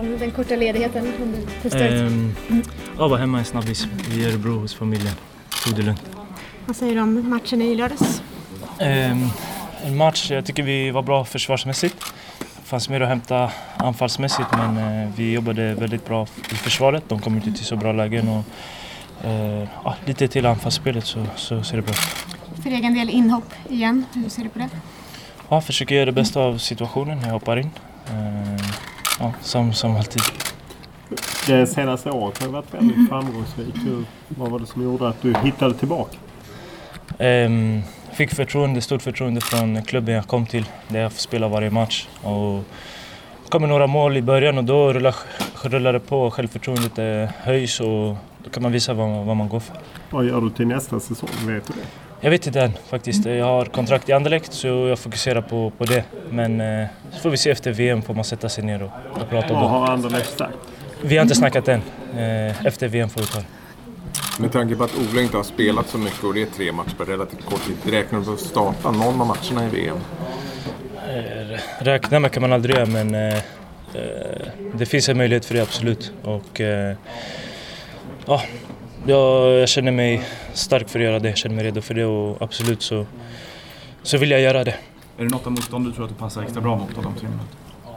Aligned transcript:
om 0.00 0.18
den 0.18 0.30
korta 0.30 0.56
ledigheten 0.56 1.12
under 1.22 1.40
teståret? 1.62 1.92
Ehm, 1.92 2.34
ja, 2.98 3.08
var 3.08 3.18
hemma 3.18 3.38
en 3.38 3.44
snabbis 3.44 3.86
i 4.14 4.24
Örebro 4.26 4.58
hos 4.58 4.74
familjen. 4.74 5.14
Tog 5.64 5.76
det 5.76 5.82
lugnt. 5.82 6.02
Vad 6.66 6.76
säger 6.76 6.94
du 6.94 7.00
om 7.00 7.30
matchen 7.30 7.62
i 7.62 7.74
lördags? 7.74 8.22
Ehm, 8.78 9.26
en 9.84 9.96
match, 9.96 10.30
jag 10.30 10.44
tycker 10.46 10.62
vi 10.62 10.90
var 10.90 11.02
bra 11.02 11.24
försvarsmässigt. 11.24 11.96
Det 12.38 12.66
fanns 12.72 12.88
mer 12.88 13.00
att 13.00 13.08
hämta 13.08 13.50
anfallsmässigt 13.76 14.48
men 14.52 15.02
eh, 15.02 15.08
vi 15.16 15.32
jobbade 15.32 15.74
väldigt 15.74 16.06
bra 16.06 16.26
i 16.52 16.54
försvaret. 16.54 17.04
De 17.08 17.20
kom 17.20 17.36
inte 17.36 17.52
till 17.52 17.64
så 17.64 17.76
bra 17.76 17.92
lägen 17.92 18.28
och 18.28 18.44
eh, 19.26 19.68
ja, 19.84 19.94
lite 20.04 20.28
till 20.28 20.46
anfallsspelet 20.46 21.04
så, 21.06 21.26
så 21.36 21.62
ser 21.62 21.76
det 21.76 21.82
bra 21.82 21.92
ut. 21.92 22.62
För 22.62 22.70
egen 22.70 22.94
del 22.94 23.10
inhopp 23.10 23.54
igen, 23.68 24.04
hur 24.14 24.28
ser 24.28 24.42
du 24.42 24.48
på 24.48 24.58
det? 24.58 24.68
Ja, 25.48 25.60
försöker 25.60 25.94
göra 25.94 26.06
det 26.06 26.12
bästa 26.12 26.40
av 26.40 26.58
situationen 26.58 27.18
när 27.18 27.26
jag 27.26 27.32
hoppar 27.32 27.56
in. 27.56 27.70
Eh, 28.06 28.59
ja, 29.20 29.32
som, 29.42 29.72
som 29.72 29.96
alltid. 29.96 30.22
Det 31.46 31.66
senaste 31.66 32.10
året 32.10 32.42
har 32.42 32.48
varit 32.48 32.74
väldigt 32.74 33.08
framgångsrikt. 33.08 33.76
Hur- 33.86 34.04
Vad 34.28 34.50
var 34.50 34.58
det 34.58 34.66
som 34.66 34.82
gjorde 34.82 35.08
att 35.08 35.22
du 35.22 35.34
hittade 35.44 35.74
tillbaka? 35.74 36.16
Ehm, 37.18 37.82
fick 38.12 38.34
förtroende, 38.34 38.80
stort 38.80 39.02
förtroende 39.02 39.40
från 39.40 39.82
klubben 39.82 40.14
jag 40.14 40.26
kom 40.26 40.46
till 40.46 40.64
där 40.88 41.00
jag 41.00 41.12
får 41.12 41.18
spela 41.20 41.48
varje 41.48 41.70
match. 41.70 42.08
Och 42.22 42.64
kom 43.48 43.62
med 43.62 43.68
några 43.68 43.86
mål 43.86 44.16
i 44.16 44.22
början 44.22 44.58
och 44.58 44.64
då 44.64 44.92
rullar, 44.92 45.14
rullar 45.62 45.92
det 45.92 46.00
på. 46.00 46.30
Självförtroendet 46.30 46.98
eh, 46.98 47.34
höjs 47.44 47.80
och 47.80 48.16
då 48.44 48.50
kan 48.52 48.62
man 48.62 48.72
visa 48.72 48.94
vad 48.94 49.08
man, 49.08 49.26
vad 49.26 49.36
man 49.36 49.48
går 49.48 49.60
för. 49.60 49.76
Vad 50.10 50.24
gör 50.24 50.40
du 50.40 50.50
till 50.50 50.66
nästa 50.66 51.00
säsong? 51.00 51.28
Vet 51.46 51.66
du 51.66 51.72
det? 51.72 51.86
Jag 52.20 52.30
vet 52.30 52.46
inte 52.46 52.60
än 52.60 52.72
faktiskt. 52.88 53.24
Jag 53.24 53.44
har 53.44 53.64
kontrakt 53.64 54.08
i 54.08 54.12
Anderlecht 54.12 54.52
så 54.52 54.66
jag 54.68 54.98
fokuserar 54.98 55.40
på, 55.40 55.70
på 55.78 55.84
det. 55.84 56.04
Men 56.30 56.60
eh, 56.60 56.86
så 57.12 57.18
får 57.20 57.30
vi 57.30 57.36
se 57.36 57.50
efter 57.50 57.72
VM 57.72 58.02
får 58.02 58.14
man 58.14 58.24
sätta 58.24 58.48
sig 58.48 58.64
ner 58.64 58.82
och, 58.82 58.90
och 59.22 59.30
prata 59.30 59.54
om 59.54 59.60
Vad 59.60 59.62
det. 59.62 59.68
har 59.68 59.86
Anderlecht 59.88 60.38
sagt? 60.38 60.56
Vi 61.02 61.16
har 61.16 61.22
inte 61.22 61.34
snackat 61.34 61.68
än. 61.68 61.82
Eh, 62.18 62.66
efter 62.66 62.88
VM 62.88 63.08
får 63.08 63.20
vi 63.20 63.26
ta 63.26 63.38
det. 63.38 63.44
Med 64.38 64.52
tanke 64.52 64.76
på 64.76 64.84
att 64.84 64.94
Ola 65.12 65.22
inte 65.22 65.36
har 65.36 65.44
spelat 65.44 65.88
så 65.88 65.98
mycket 65.98 66.24
och 66.24 66.34
det 66.34 66.42
är 66.42 66.46
tre 66.46 66.72
matcher 66.72 66.94
på 66.98 67.04
relativt 67.04 67.44
kort 67.44 67.64
tid. 67.66 67.92
Räknar 67.94 68.20
du 68.20 68.24
med 68.26 68.34
att 68.34 68.40
starta 68.40 68.90
någon 68.90 69.20
av 69.20 69.26
matcherna 69.26 69.66
i 69.66 69.70
VM? 69.70 69.96
Eh, 71.08 71.58
Räkna 71.84 72.18
med 72.18 72.32
kan 72.32 72.40
man 72.40 72.52
aldrig 72.52 72.76
göra 72.76 72.86
men 72.86 73.14
eh, 73.14 73.34
eh, 73.36 73.42
det 74.74 74.86
finns 74.86 75.08
en 75.08 75.16
möjlighet 75.16 75.44
för 75.44 75.54
det 75.54 75.62
absolut. 75.62 76.12
Och, 76.22 76.60
eh, 76.60 76.96
ja, 78.26 78.42
jag, 79.06 79.50
jag 79.52 79.68
känner 79.68 79.92
mig 79.92 80.22
stark 80.54 80.88
för 80.88 80.98
att 80.98 81.04
göra 81.04 81.18
det, 81.18 81.28
jag 81.28 81.38
känner 81.38 81.54
mig 81.54 81.64
redo 81.64 81.80
för 81.80 81.94
det 81.94 82.04
och 82.04 82.42
absolut 82.42 82.82
så, 82.82 83.06
så 84.02 84.18
vill 84.18 84.30
jag 84.30 84.40
göra 84.40 84.64
det. 84.64 84.74
Är 85.18 85.24
det 85.24 85.30
något 85.30 85.46
av 85.46 85.52
motstånd 85.52 85.86
du 85.86 85.92
tror 85.92 86.04
att 86.04 86.10
du 86.10 86.16
passar 86.16 86.42
extra 86.42 86.60
bra 86.60 86.76
mot 86.76 86.98
av 86.98 87.04
de 87.04 87.14
tre? 87.14 87.28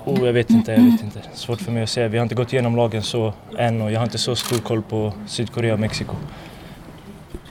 Oh, 0.05 0.25
jag 0.25 0.33
vet 0.33 0.49
inte, 0.49 0.71
jag 0.71 0.91
vet 0.91 1.03
inte. 1.03 1.21
Svårt 1.33 1.61
för 1.61 1.71
mig 1.71 1.83
att 1.83 1.89
säga. 1.89 2.07
Vi 2.07 2.17
har 2.17 2.23
inte 2.23 2.35
gått 2.35 2.53
igenom 2.53 2.75
lagen 2.75 3.03
så 3.03 3.33
än 3.57 3.81
och 3.81 3.91
jag 3.91 3.99
har 3.99 4.05
inte 4.05 4.17
så 4.17 4.35
stor 4.35 4.57
koll 4.57 4.81
på 4.81 5.13
Sydkorea 5.27 5.73
och 5.73 5.79
Mexiko. 5.79 6.15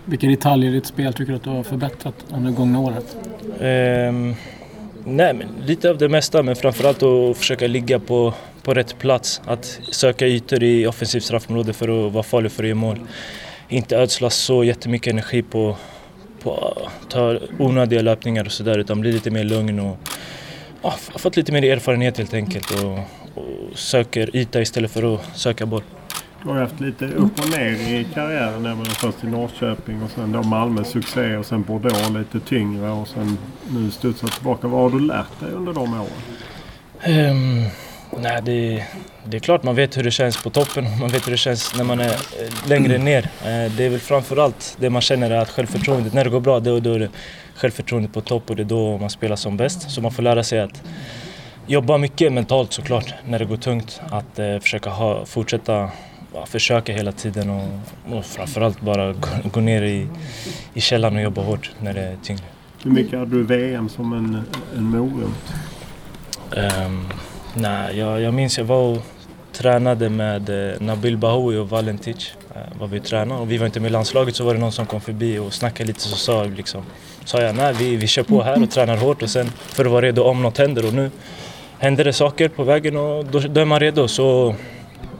Vilken 0.05 0.31
detalj 0.31 0.67
i 0.67 0.71
ditt 0.71 0.87
spel 0.87 1.13
tycker 1.13 1.33
du 1.33 1.37
att 1.37 1.45
du 1.45 1.51
har 1.51 1.63
förbättrat 1.63 2.15
under 2.35 2.51
det 2.51 2.57
gångna 2.57 2.81
året? 2.81 3.17
Ehm, 3.61 4.35
nej, 5.05 5.35
men 5.35 5.49
lite 5.67 5.91
av 5.91 5.99
det 5.99 6.09
mesta, 6.09 6.43
men 6.43 6.57
framförallt 6.57 7.03
att 7.03 7.37
försöka 7.37 7.67
ligga 7.67 7.99
på, 7.99 8.35
på 8.63 8.75
rätt 8.75 8.99
plats. 8.99 9.41
Att 9.45 9.81
söka 9.91 10.27
ytor 10.27 10.63
i 10.63 10.87
offensivt 10.87 11.25
straffområde 11.25 11.73
för 11.73 12.07
att 12.07 12.13
vara 12.13 12.23
farlig 12.23 12.53
för 12.53 12.63
att 12.63 12.69
göra 12.69 12.79
mål. 12.79 13.01
Inte 13.73 13.97
ödsla 13.97 14.31
så 14.31 14.65
jättemycket 14.65 15.13
energi 15.13 15.43
på, 15.43 15.77
på 16.43 16.79
ta 17.09 17.39
onödiga 17.59 18.03
löpningar 18.03 18.45
och 18.45 18.53
sådär, 18.53 18.79
utan 18.79 19.01
bli 19.01 19.13
lite 19.13 19.31
mer 19.31 19.45
lugn 19.45 19.81
och 19.81 19.99
ja, 20.83 20.95
fått 21.17 21.37
lite 21.37 21.53
mer 21.53 21.65
erfarenhet 21.65 22.19
helt 22.19 22.35
enkelt 22.35 22.71
och, 22.71 22.99
och 23.35 23.79
söker 23.79 24.37
yta 24.37 24.61
istället 24.61 24.91
för 24.91 25.15
att 25.15 25.37
söka 25.37 25.67
boll. 25.67 25.83
Du 26.43 26.49
har 26.49 26.57
haft 26.57 26.81
lite 26.81 27.07
upp 27.07 27.39
och 27.39 27.51
ner 27.51 27.71
i 27.71 28.07
karriären. 28.15 28.67
Även 28.67 28.85
först 28.85 29.25
i 29.25 29.27
Norrköping 29.27 30.03
och 30.03 30.11
sen 30.11 30.33
då 30.33 30.43
Malmö 30.43 30.85
succé 30.85 31.37
och 31.37 31.47
sen 31.47 31.63
Bordeaux 31.63 32.11
lite 32.11 32.47
tyngre 32.47 32.91
och 32.91 33.09
sen 33.09 33.39
nu 33.71 33.91
studsat 33.91 34.33
tillbaka. 34.33 34.69
Vad 34.69 34.81
har 34.81 34.99
du 34.99 35.07
lärt 35.07 35.41
dig 35.41 35.51
under 35.51 35.73
de 35.73 35.95
åren? 35.95 36.07
Ehm, 37.03 37.65
nej, 38.21 38.43
det, 38.45 38.85
det 39.25 39.37
är 39.37 39.41
klart 39.41 39.63
man 39.63 39.75
vet 39.75 39.97
hur 39.97 40.03
det 40.03 40.11
känns 40.11 40.43
på 40.43 40.51
toppen 40.51 40.87
och 40.87 40.99
man 41.01 41.09
vet 41.09 41.27
hur 41.27 41.33
det 41.33 41.39
känns 41.39 41.77
när 41.77 41.85
man 41.85 42.01
är 42.01 42.11
eh, 42.11 42.69
längre 42.69 42.99
ner. 42.99 43.23
Eh, 43.23 43.73
det 43.77 43.85
är 43.85 43.89
väl 43.89 44.01
framförallt 44.01 44.77
det 44.81 44.91
man 44.91 45.03
känner 45.03 45.31
att 45.31 45.51
självförtroendet, 45.51 46.13
när 46.15 46.25
det 46.25 46.31
går 46.31 46.41
bra 46.41 46.61
då, 46.61 46.81
då 46.81 46.93
är 46.93 46.99
det 46.99 47.09
självförtroendet 47.55 48.13
på 48.13 48.21
topp 48.21 48.51
och 48.51 48.57
det 48.57 48.63
är 48.63 48.65
då 48.65 48.99
man 48.99 49.11
spelar 49.11 49.37
som 49.37 49.57
bäst. 49.57 49.91
Så 49.91 50.01
man 50.01 50.13
får 50.13 50.23
lära 50.23 50.45
sig 50.45 50.61
att 50.61 50.83
jobba 51.67 51.99
mycket 51.99 52.33
mentalt 52.33 52.73
såklart 52.73 53.15
när 53.25 53.39
det 53.39 53.45
går 53.45 53.57
tungt. 53.57 54.01
Att 54.11 54.39
eh, 54.39 54.59
försöka 54.59 54.91
ha, 54.91 55.27
fortsätta 55.27 55.91
ja, 56.35 56.47
försöka 56.47 56.93
hela 56.93 57.13
tiden 57.13 57.51
och, 57.51 57.69
och 58.17 58.25
framförallt 58.25 58.81
bara 58.81 59.13
gå, 59.13 59.29
gå 59.53 59.61
ner 59.61 59.83
i, 59.83 60.07
i 60.75 60.81
källan 60.81 61.17
och 61.17 61.23
jobba 61.23 61.43
hårt 61.43 61.71
när 61.81 61.95
det 61.95 62.01
är 62.01 62.17
tyngre. 62.23 62.45
Hur 62.85 62.91
mycket 62.91 63.19
hade 63.19 63.31
du 63.31 63.43
VM 63.43 63.89
som 63.89 64.13
en, 64.13 64.43
en 64.77 64.85
morot? 64.85 65.55
Um, 66.51 67.09
nej, 67.55 67.99
jag, 67.99 68.21
jag 68.21 68.35
minns 68.35 68.59
jag 68.59 68.65
var 68.65 68.83
och 68.83 68.99
tränade 69.53 70.09
med 70.09 70.73
eh, 70.73 70.81
Nabil 70.81 71.17
Bahoui 71.17 71.57
och 71.57 71.69
Valentic. 71.69 72.33
Uh, 72.57 72.81
var 72.81 72.87
vi 72.87 73.01
tränade 73.01 73.41
och 73.41 73.51
vi 73.51 73.59
var 73.59 73.67
inte 73.67 73.81
med 73.81 73.89
i 73.89 73.93
landslaget 73.93 74.37
så 74.37 74.45
var 74.45 74.55
det 74.55 74.61
någon 74.61 74.73
som 74.73 74.87
kom 74.87 75.01
förbi 75.01 75.39
och 75.39 75.53
snackade 75.53 75.87
lite 75.87 76.01
så 76.01 76.17
sa 76.17 76.43
jag 76.43 76.57
liksom 76.57 76.83
sa 77.25 77.41
jag 77.41 77.57
nej 77.57 77.75
vi, 77.79 77.97
vi 77.97 78.07
kör 78.07 78.23
på 78.23 78.43
här 78.43 78.63
och 78.63 78.71
tränar 78.71 78.97
hårt 78.97 79.23
och 79.23 79.31
sen 79.31 79.47
för 79.47 79.85
att 79.85 79.91
vara 79.91 80.07
redo 80.07 80.23
om 80.23 80.43
något 80.43 80.59
händer 80.59 80.87
och 80.87 80.95
nu 80.95 81.11
händer 81.79 82.05
det 82.05 82.13
saker 82.13 82.49
på 82.49 82.65
vägen 82.65 82.97
och 82.97 83.25
då, 83.25 83.39
då 83.39 83.61
är 83.61 83.65
man 83.65 83.81
redo 83.81 84.09
så 84.09 84.55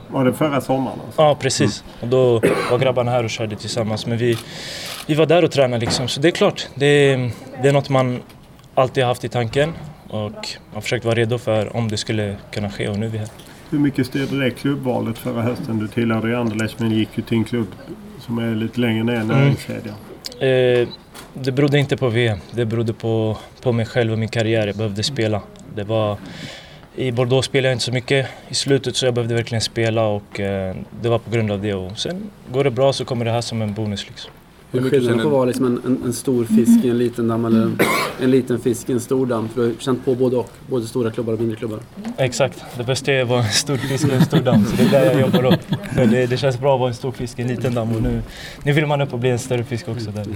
Var 0.09 0.25
det 0.25 0.33
förra 0.33 0.61
sommaren? 0.61 0.99
Alltså? 1.07 1.23
ja 1.23 1.37
precis 1.41 1.85
och 2.01 2.09
då 2.09 2.41
var 2.71 2.79
grabbarna 2.79 3.11
här 3.11 3.25
och 3.25 3.31
körde 3.31 3.57
tillsammans 3.57 4.07
men 4.07 4.19
vi, 4.19 4.39
vi 5.07 5.15
var 5.15 5.27
där 5.27 5.45
och 5.45 5.51
tränade 5.51 5.81
liksom 5.81 6.09
så 6.09 6.21
det 6.21 6.29
är 6.29 6.33
klart 6.33 6.69
det, 6.75 7.17
det 7.63 7.69
är 7.69 7.73
något 7.73 7.89
man 7.89 8.23
alltid 8.75 9.05
har 9.05 9.09
haft 9.09 9.25
i 9.25 9.29
tanken 9.29 9.73
och 10.13 10.49
har 10.73 10.81
försökt 10.81 11.05
vara 11.05 11.15
redo 11.15 11.39
för 11.39 11.77
om 11.77 11.89
det 11.89 11.97
skulle 11.97 12.37
kunna 12.51 12.71
ske 12.71 12.89
och 12.89 12.99
nu 12.99 13.07
är 13.07 13.11
vi 13.11 13.19
här. 13.19 13.29
Hur 13.71 13.79
mycket 13.79 14.07
styrde 14.07 14.45
det 14.45 14.51
klubbvalet 14.51 15.19
förra 15.19 15.43
hösten? 15.43 15.79
Du 15.79 15.89
tillhörde 15.89 16.29
ju 16.29 16.37
Anderlecht 16.37 16.79
men 16.79 16.91
gick 16.91 17.09
ju 17.15 17.23
till 17.23 17.39
en 17.39 17.45
klubb 17.45 17.69
som 18.21 18.39
är 18.39 18.55
lite 18.55 18.81
längre 18.81 19.05
ner 19.05 19.21
i 19.21 19.25
näringskedjan. 19.25 19.95
Eh, 20.41 20.89
det 21.35 21.53
berodde 21.53 21.79
inte 21.79 21.97
på 21.97 22.09
VM, 22.09 22.39
det 22.51 22.65
berodde 22.65 22.93
på, 22.93 23.37
på 23.63 23.73
mig 23.73 23.87
själv 23.87 24.13
och 24.13 24.19
min 24.19 24.29
karriär. 24.29 24.67
Jag 24.67 24.77
behövde 24.77 25.03
spela. 25.03 25.43
Det 25.75 25.85
var, 25.85 26.17
I 26.97 27.13
Bordeaux 27.13 27.47
spelade 27.47 27.69
jag 27.69 27.75
inte 27.75 27.85
så 27.85 27.93
mycket 27.93 28.27
i 28.49 28.55
slutet 28.55 28.97
så 28.97 29.07
jag 29.07 29.15
behövde 29.15 29.35
verkligen 29.35 29.63
spela 29.63 30.07
och 30.07 30.41
eh, 30.41 30.77
det 31.01 31.09
var 31.09 31.19
på 31.19 31.31
grund 31.31 31.51
av 31.51 31.63
det. 31.63 31.75
Och 31.75 31.99
sen 31.99 32.31
går 32.53 32.65
det 32.65 32.71
bra 32.71 32.93
så 32.93 33.05
kommer 33.05 33.25
det 33.25 33.31
här 33.31 33.41
som 33.41 33.63
en 33.63 33.75
bonus. 33.75 34.07
Liksom. 34.09 34.31
Hur 34.73 34.81
mycket 34.81 34.99
skillnaden 34.99 35.19
på 35.19 35.23
känner 35.23 35.27
att 35.27 35.33
vara 35.33 35.45
liksom 35.45 35.67
en, 35.67 35.81
en, 35.87 36.03
en 36.05 36.13
stor 36.13 36.45
fisk 36.45 36.85
i 36.85 36.91
en 36.91 36.99
liten 36.99 37.29
damm 37.29 37.45
eller 37.45 37.63
en, 37.63 37.79
en 38.21 38.31
liten 38.31 38.61
fisk 38.61 38.91
i 38.91 38.93
en 38.93 39.01
stor 39.01 39.27
damm? 39.27 39.49
För 39.49 39.61
du 39.61 39.67
har 39.67 39.75
känt 39.79 40.05
på 40.05 40.15
både 40.15 40.37
och. 40.37 40.51
Både 40.71 40.87
stora 40.87 41.11
klubbar 41.11 41.33
och 41.33 41.39
mindre 41.39 41.57
klubbar. 41.57 41.81
Exakt, 42.17 42.65
det 42.77 42.85
bästa 42.85 43.13
är 43.13 43.23
att 43.23 43.29
vara 43.29 43.43
en 43.43 43.51
stor 43.51 43.77
fisk 43.77 44.05
och 44.05 44.13
en 44.13 44.25
stor 44.25 44.41
damm. 44.41 44.65
Så 44.65 44.77
det 44.77 44.83
är 44.83 44.91
där 44.91 45.05
jag 45.05 45.21
jobbar 45.21 45.45
upp. 45.45 45.61
Det, 45.95 46.27
det 46.27 46.37
känns 46.37 46.61
bra 46.61 46.75
att 46.75 46.81
vara 46.81 46.89
en 46.89 46.95
stor 46.95 47.13
fisk 47.13 47.39
i 47.39 47.43
en 47.43 47.49
liten 47.49 47.75
damm 47.75 47.97
och 47.97 48.03
nu, 48.03 48.23
nu 48.65 48.73
vill 48.73 48.87
man 48.87 49.01
upp 49.01 49.13
och 49.13 49.19
bli 49.19 49.31
en 49.31 49.39
större 49.39 49.65
fisk 49.65 49.89
också. 49.89 50.11
Där. 50.11 50.27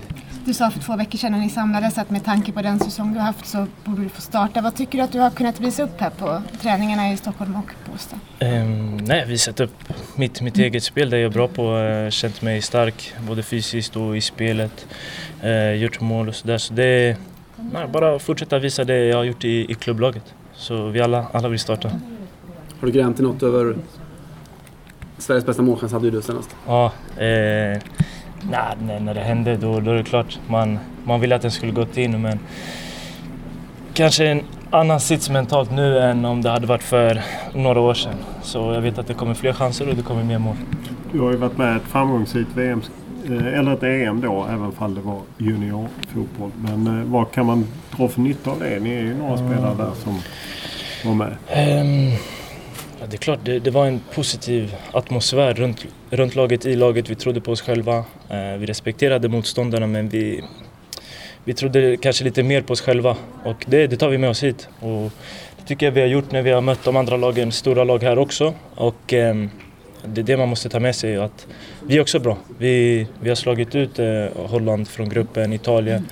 Du 0.45 0.55
sa 0.55 0.71
för 0.71 0.81
två 0.81 0.97
veckor 0.97 1.19
sedan 1.19 1.33
när 1.33 1.39
ni 1.39 1.51
samlades 1.51 1.99
att 1.99 2.11
med 2.11 2.25
tanke 2.25 2.53
på 2.53 2.63
den 2.63 2.79
säsong 2.79 3.13
du 3.13 3.19
har 3.19 3.27
haft 3.27 3.47
så 3.47 3.67
borde 3.85 4.03
du 4.03 4.09
få 4.09 4.21
starta. 4.21 4.61
Vad 4.61 4.75
tycker 4.75 4.99
du 4.99 5.05
att 5.05 5.13
du 5.13 5.21
har 5.21 5.31
kunnat 5.31 5.61
visa 5.61 5.83
upp 5.83 6.01
här 6.01 6.11
på 6.11 6.43
träningarna 6.63 7.13
i 7.13 7.17
Stockholm 7.17 7.57
och 7.57 7.93
Båstad? 7.93 8.17
Um, 8.41 8.97
nej, 8.97 9.27
visat 9.27 9.61
upp 9.61 9.75
mitt, 10.17 10.41
mitt 10.41 10.59
eget 10.59 10.83
spel, 10.83 11.11
det 11.11 11.19
jag 11.19 11.31
är 11.31 11.35
bra 11.35 11.49
på. 11.49 11.77
Uh, 11.77 12.11
känt 12.11 12.43
mig 12.43 12.63
stark 12.63 13.15
både 13.29 13.43
fysiskt 13.43 13.97
och 13.97 14.17
i 14.17 14.21
spelet. 14.27 14.87
Uh, 15.45 15.75
gjort 15.75 16.01
mål 16.01 16.29
och 16.29 16.35
sådär. 16.35 16.59
Så 16.59 16.75
det 16.75 16.85
är 16.85 17.17
nej, 17.73 17.89
bara 17.93 18.19
fortsätta 18.19 18.59
visa 18.59 18.85
det 18.85 19.05
jag 19.05 19.17
har 19.17 19.25
gjort 19.25 19.45
i, 19.45 19.73
i 19.73 19.75
klubblaget. 19.75 20.35
Så 20.55 20.87
vi 20.87 21.01
alla, 21.01 21.27
alla 21.33 21.49
vill 21.49 21.59
starta. 21.59 21.89
Har 22.81 22.87
du 22.87 22.93
grämt 22.93 23.17
dig 23.17 23.27
något 23.27 23.43
över 23.43 23.77
Sveriges 25.19 25.47
bästa 25.47 25.63
målchans 25.63 25.93
hade 25.93 26.05
ju 26.05 26.11
du 26.11 26.23
senast. 26.23 26.57
Ja, 26.67 26.93
eh, 27.17 27.81
nej, 28.51 28.77
nej, 28.81 29.01
när 29.01 29.15
det 29.15 29.21
hände 29.21 29.57
då, 29.57 29.81
då 29.81 29.91
är 29.91 29.95
det 29.95 30.05
klart 30.05 30.39
man, 30.47 30.79
man 31.05 31.21
ville 31.21 31.35
att 31.35 31.43
den 31.43 31.51
skulle 31.51 31.73
gått 31.73 31.97
in 31.97 32.23
men 32.23 32.39
kanske 33.95 34.27
en 34.27 34.43
annan 34.71 35.01
sits 35.01 35.31
mentalt 35.31 35.71
nu 35.71 35.99
än 35.99 36.25
om 36.25 36.43
det 36.43 36.51
hade 36.51 36.67
varit 36.67 36.83
för 36.83 37.23
några 37.55 37.81
år 37.81 37.95
sedan. 37.95 38.15
Så 38.43 38.59
jag 38.59 38.81
vet 38.81 38.99
att 38.99 39.07
det 39.07 39.15
kommer 39.15 39.35
fler 39.35 39.53
chanser 39.53 39.89
och 39.89 39.97
det 39.97 40.03
kommer 40.03 40.25
mer 40.25 40.39
mål. 40.39 40.57
Du 41.13 41.21
har 41.21 41.31
ju 41.31 41.37
varit 41.37 41.59
med 41.59 41.75
i 41.75 41.77
ett 41.77 41.83
framgångsrikt 41.83 42.51
VM, 42.55 42.79
eh, 42.79 42.85
eller 43.31 43.73
ett 43.73 43.83
EM 43.83 44.21
då, 44.21 44.45
även 44.45 44.73
om 44.79 44.95
det 44.95 45.01
var 45.01 45.21
juniorfotboll. 45.39 46.51
Men 46.63 46.87
eh, 46.87 47.05
vad 47.05 47.33
kan 47.33 47.47
man 47.47 47.67
dra 47.97 48.09
för 48.09 48.21
nytta 48.21 48.51
av 48.51 48.61
det? 48.61 48.81
Ni 48.81 48.91
är 48.91 49.03
ju 49.03 49.15
några 49.15 49.37
spelare 49.37 49.75
där 49.75 49.93
som 49.95 50.21
var 51.05 51.15
med. 51.15 51.37
Ehm, 51.49 52.11
ja, 53.01 53.07
det 53.11 53.17
är 53.17 53.19
klart, 53.19 53.39
det, 53.43 53.59
det 53.59 53.71
var 53.71 53.87
en 53.87 54.01
positiv 54.15 54.75
atmosfär 54.93 55.55
runt, 55.55 55.87
runt 56.11 56.35
laget, 56.35 56.67
i 56.67 56.77
laget. 56.77 57.11
Vi 57.11 57.15
trodde 57.15 57.41
på 57.41 57.53
oss 57.53 57.61
själva. 57.61 57.97
Eh, 58.29 58.59
vi 58.59 58.67
respekterade 58.67 59.29
motståndarna 59.29 59.87
men 59.87 60.09
vi, 60.09 60.45
vi 61.45 61.55
trodde 61.55 61.97
kanske 61.97 62.25
lite 62.25 62.43
mer 62.43 62.63
på 62.63 62.73
oss 62.73 62.81
själva. 62.81 63.17
Och 63.45 63.65
det, 63.67 63.87
det 63.87 63.97
tar 63.97 64.09
vi 64.09 64.19
med 64.19 64.31
oss 64.31 64.43
hit. 64.43 64.69
Och 64.81 65.13
det 65.57 65.67
tycker 65.67 65.87
jag 65.87 65.93
vi 65.93 66.01
har 66.01 66.09
gjort 66.09 66.33
när 66.33 66.43
vi 66.43 66.51
har 66.51 66.61
mött 66.61 66.85
de 66.85 66.97
andra 66.97 67.17
lagen, 67.17 67.53
stora 67.53 67.85
lag 67.85 68.03
här 68.03 68.19
också. 68.19 68.55
Och 68.75 69.13
ehm, 69.13 69.51
det 70.07 70.21
är 70.21 70.23
det 70.23 70.37
man 70.37 70.49
måste 70.49 70.69
ta 70.69 70.81
med 70.81 70.97
sig, 70.97 71.17
att 71.17 71.47
vi 71.87 71.97
är 71.97 72.01
också 72.01 72.19
bra. 72.19 72.37
Vi, 72.59 73.07
vi 73.21 73.29
har 73.29 73.37
slagit 73.37 73.75
ut 73.75 73.99
eh, 73.99 74.25
Holland 74.35 74.89
från 74.89 75.09
gruppen, 75.09 75.53
Italien. 75.53 76.07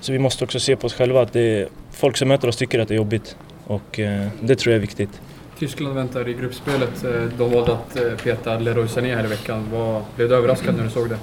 Så 0.00 0.12
vi 0.12 0.18
måste 0.18 0.44
också 0.44 0.60
se 0.60 0.76
på 0.76 0.86
oss 0.86 0.94
själva 0.94 1.20
att 1.22 1.32
det 1.32 1.68
folk 1.92 2.16
som 2.16 2.28
möter 2.28 2.48
oss 2.48 2.56
tycker 2.56 2.78
att 2.78 2.88
det 2.88 2.94
är 2.94 2.96
jobbigt. 2.96 3.36
Och 3.66 4.00
eh, 4.00 4.26
det 4.40 4.56
tror 4.56 4.72
jag 4.72 4.76
är 4.76 4.80
viktigt. 4.80 5.20
Tyskland 5.58 5.94
väntar 5.94 6.28
i 6.28 6.32
gruppspelet. 6.34 7.04
Eh, 7.04 7.10
De 7.38 7.50
valde 7.52 7.72
att 7.72 8.22
peta 8.24 8.58
Leroy 8.58 8.88
Sané 8.88 9.14
här 9.14 9.24
i 9.24 9.28
veckan. 9.28 9.68
Vad, 9.72 10.02
blev 10.16 10.28
du 10.28 10.36
överraskad 10.36 10.76
när 10.76 10.84
du 10.84 10.90
såg 10.90 11.08
det? 11.08 11.18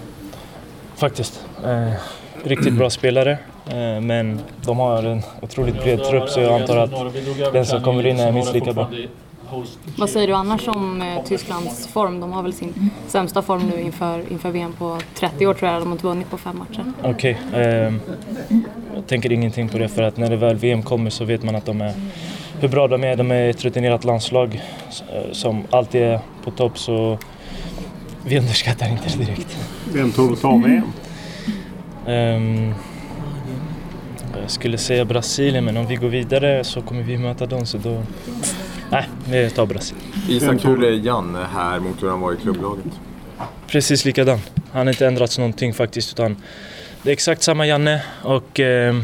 Faktiskt. 0.95 1.45
Eh, 1.65 1.93
riktigt 2.43 2.73
bra 2.73 2.89
spelare. 2.89 3.31
Eh, 3.67 4.01
men 4.01 4.39
de 4.65 4.77
har 4.79 5.03
en 5.03 5.21
otroligt 5.41 5.83
bred 5.83 6.03
trupp 6.03 6.29
så 6.29 6.39
jag 6.39 6.61
antar 6.61 6.77
att 6.77 6.91
den 7.53 7.65
som 7.65 7.83
kommer 7.83 8.05
in 8.05 8.19
är 8.19 8.31
minst 8.31 8.53
lika 8.53 8.73
bra. 8.73 8.91
Vad 9.97 10.09
säger 10.09 10.27
du 10.27 10.33
annars 10.33 10.67
om 10.67 11.01
eh, 11.01 11.23
Tysklands 11.23 11.87
form? 11.87 12.19
De 12.19 12.31
har 12.31 12.43
väl 12.43 12.53
sin 12.53 12.89
sämsta 13.07 13.41
form 13.41 13.61
nu 13.75 13.81
inför, 13.81 14.31
inför 14.31 14.51
VM 14.51 14.73
på 14.73 14.97
30 15.15 15.47
år 15.47 15.53
tror 15.53 15.71
jag. 15.71 15.81
De 15.81 15.85
har 15.85 15.91
inte 15.91 16.07
vunnit 16.07 16.29
på 16.29 16.37
fem 16.37 16.57
matcher. 16.57 16.93
Okej. 17.03 17.39
ehm, 17.53 17.99
jag 18.95 19.07
tänker 19.07 19.31
ingenting 19.31 19.69
på 19.69 19.77
det 19.77 19.89
för 19.89 20.03
att 20.03 20.17
när 20.17 20.29
det 20.29 20.35
väl 20.35 20.55
VM 20.55 20.83
kommer 20.83 21.09
så 21.09 21.25
vet 21.25 21.43
man 21.43 21.55
att 21.55 21.65
de 21.65 21.81
är 21.81 21.93
hur 22.59 22.67
bra 22.67 22.87
de 22.87 23.03
är. 23.03 23.15
De 23.15 23.31
är 23.31 23.49
ett 23.49 23.63
rutinerat 23.65 24.03
landslag 24.03 24.61
eh, 25.13 25.31
som 25.31 25.63
alltid 25.69 26.01
är 26.01 26.19
på 26.43 26.51
topp 26.51 26.79
så 26.79 27.17
vi 28.25 28.39
underskattar 28.39 28.89
inte 28.91 29.09
det 29.09 29.25
direkt. 29.25 29.57
Vem 29.93 30.11
tror 30.11 30.29
du 30.29 30.35
tar 30.35 30.67
VM? 30.67 30.83
Ehm, 32.07 32.73
jag 34.41 34.51
skulle 34.51 34.77
säga 34.77 35.05
Brasilien 35.05 35.65
men 35.65 35.77
om 35.77 35.87
vi 35.87 35.95
går 35.95 36.07
vidare 36.07 36.63
så 36.63 36.81
kommer 36.81 37.03
vi 37.03 37.17
möta 37.17 37.45
dem 37.45 37.65
så 37.65 37.77
då... 37.77 38.01
Nej, 38.93 39.09
vi 39.29 39.49
tar 39.49 39.65
Brasilien. 39.65 40.05
Isak, 40.29 40.65
hur 40.65 40.83
är 40.83 40.91
Janne 40.91 41.47
här 41.53 41.79
mot 41.79 42.03
hur 42.03 42.09
han 42.09 42.21
var 42.21 42.33
i 42.33 42.37
klubblaget? 42.37 42.85
Precis 43.67 44.05
likadan. 44.05 44.39
Han 44.71 44.87
har 44.87 44.93
inte 44.93 45.07
ändrats 45.07 45.37
någonting 45.37 45.73
faktiskt 45.73 46.11
utan 46.11 46.37
det 47.03 47.09
är 47.09 47.13
exakt 47.13 47.41
samma 47.41 47.67
Janne 47.67 48.01
och 48.23 48.59
eh, 48.59 48.95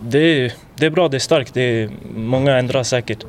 det, 0.00 0.18
är, 0.18 0.52
det 0.76 0.86
är 0.86 0.90
bra, 0.90 1.08
det 1.08 1.16
är 1.16 1.18
starkt. 1.18 1.54
Det 1.54 1.60
är, 1.62 1.90
många 2.14 2.56
ändrar 2.56 2.82
säkert. 2.82 3.24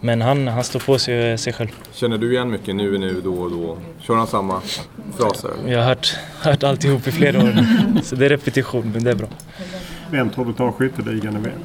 Men 0.00 0.22
han, 0.22 0.48
han 0.48 0.64
står 0.64 0.80
på 0.80 0.98
sig 0.98 1.32
och 1.32 1.40
sig 1.40 1.52
själv. 1.52 1.68
Känner 1.92 2.18
du 2.18 2.32
igen 2.32 2.50
mycket 2.50 2.76
nu 2.76 2.94
är 2.94 2.98
nu, 2.98 3.20
då 3.20 3.34
och 3.34 3.50
då? 3.50 3.78
Kör 4.00 4.14
han 4.14 4.26
samma 4.26 4.60
fraser? 5.16 5.50
Jag 5.66 5.78
har 5.78 5.84
hört, 5.84 6.16
hört 6.40 6.62
alltihop 6.62 7.06
i 7.06 7.12
flera 7.12 7.38
år. 7.38 7.64
Så 8.02 8.16
det 8.16 8.26
är 8.26 8.28
repetition, 8.28 8.90
men 8.94 9.04
det 9.04 9.10
är 9.10 9.14
bra. 9.14 9.28
Vem 10.10 10.30
tror 10.30 10.44
du 10.44 10.52
tar 10.52 10.72
skytteligan 10.72 11.36
i 11.36 11.38
VM? 11.38 11.60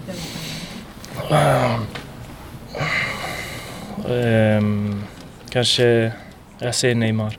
Ehm, 4.10 5.04
kanske, 5.50 6.12
jag 6.60 6.76
säger 6.76 6.96
Neymar. 6.96 7.38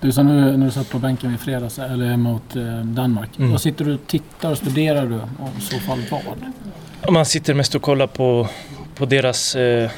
Du 0.00 0.12
sa 0.12 0.22
nu 0.22 0.56
när 0.56 0.66
du 0.66 0.72
satt 0.72 0.90
på 0.90 0.98
bänken 0.98 1.34
i 1.34 1.38
fredags, 1.38 1.78
eller 1.78 2.16
mot 2.16 2.56
eh, 2.56 2.80
Danmark. 2.80 3.38
Mm. 3.38 3.50
Vad 3.50 3.60
sitter 3.60 3.84
du 3.84 3.94
och 3.94 4.06
tittar 4.06 4.50
och 4.50 4.58
studerar 4.58 5.06
du? 5.06 5.14
Och 5.16 5.50
i 5.58 5.60
så 5.60 5.78
fall 5.78 6.02
vad? 6.10 7.12
Man 7.12 7.26
sitter 7.26 7.54
mest 7.54 7.74
och 7.74 7.82
kollar 7.82 8.06
på, 8.06 8.48
på 8.94 9.06
deras 9.06 9.56
eh, 9.56 9.90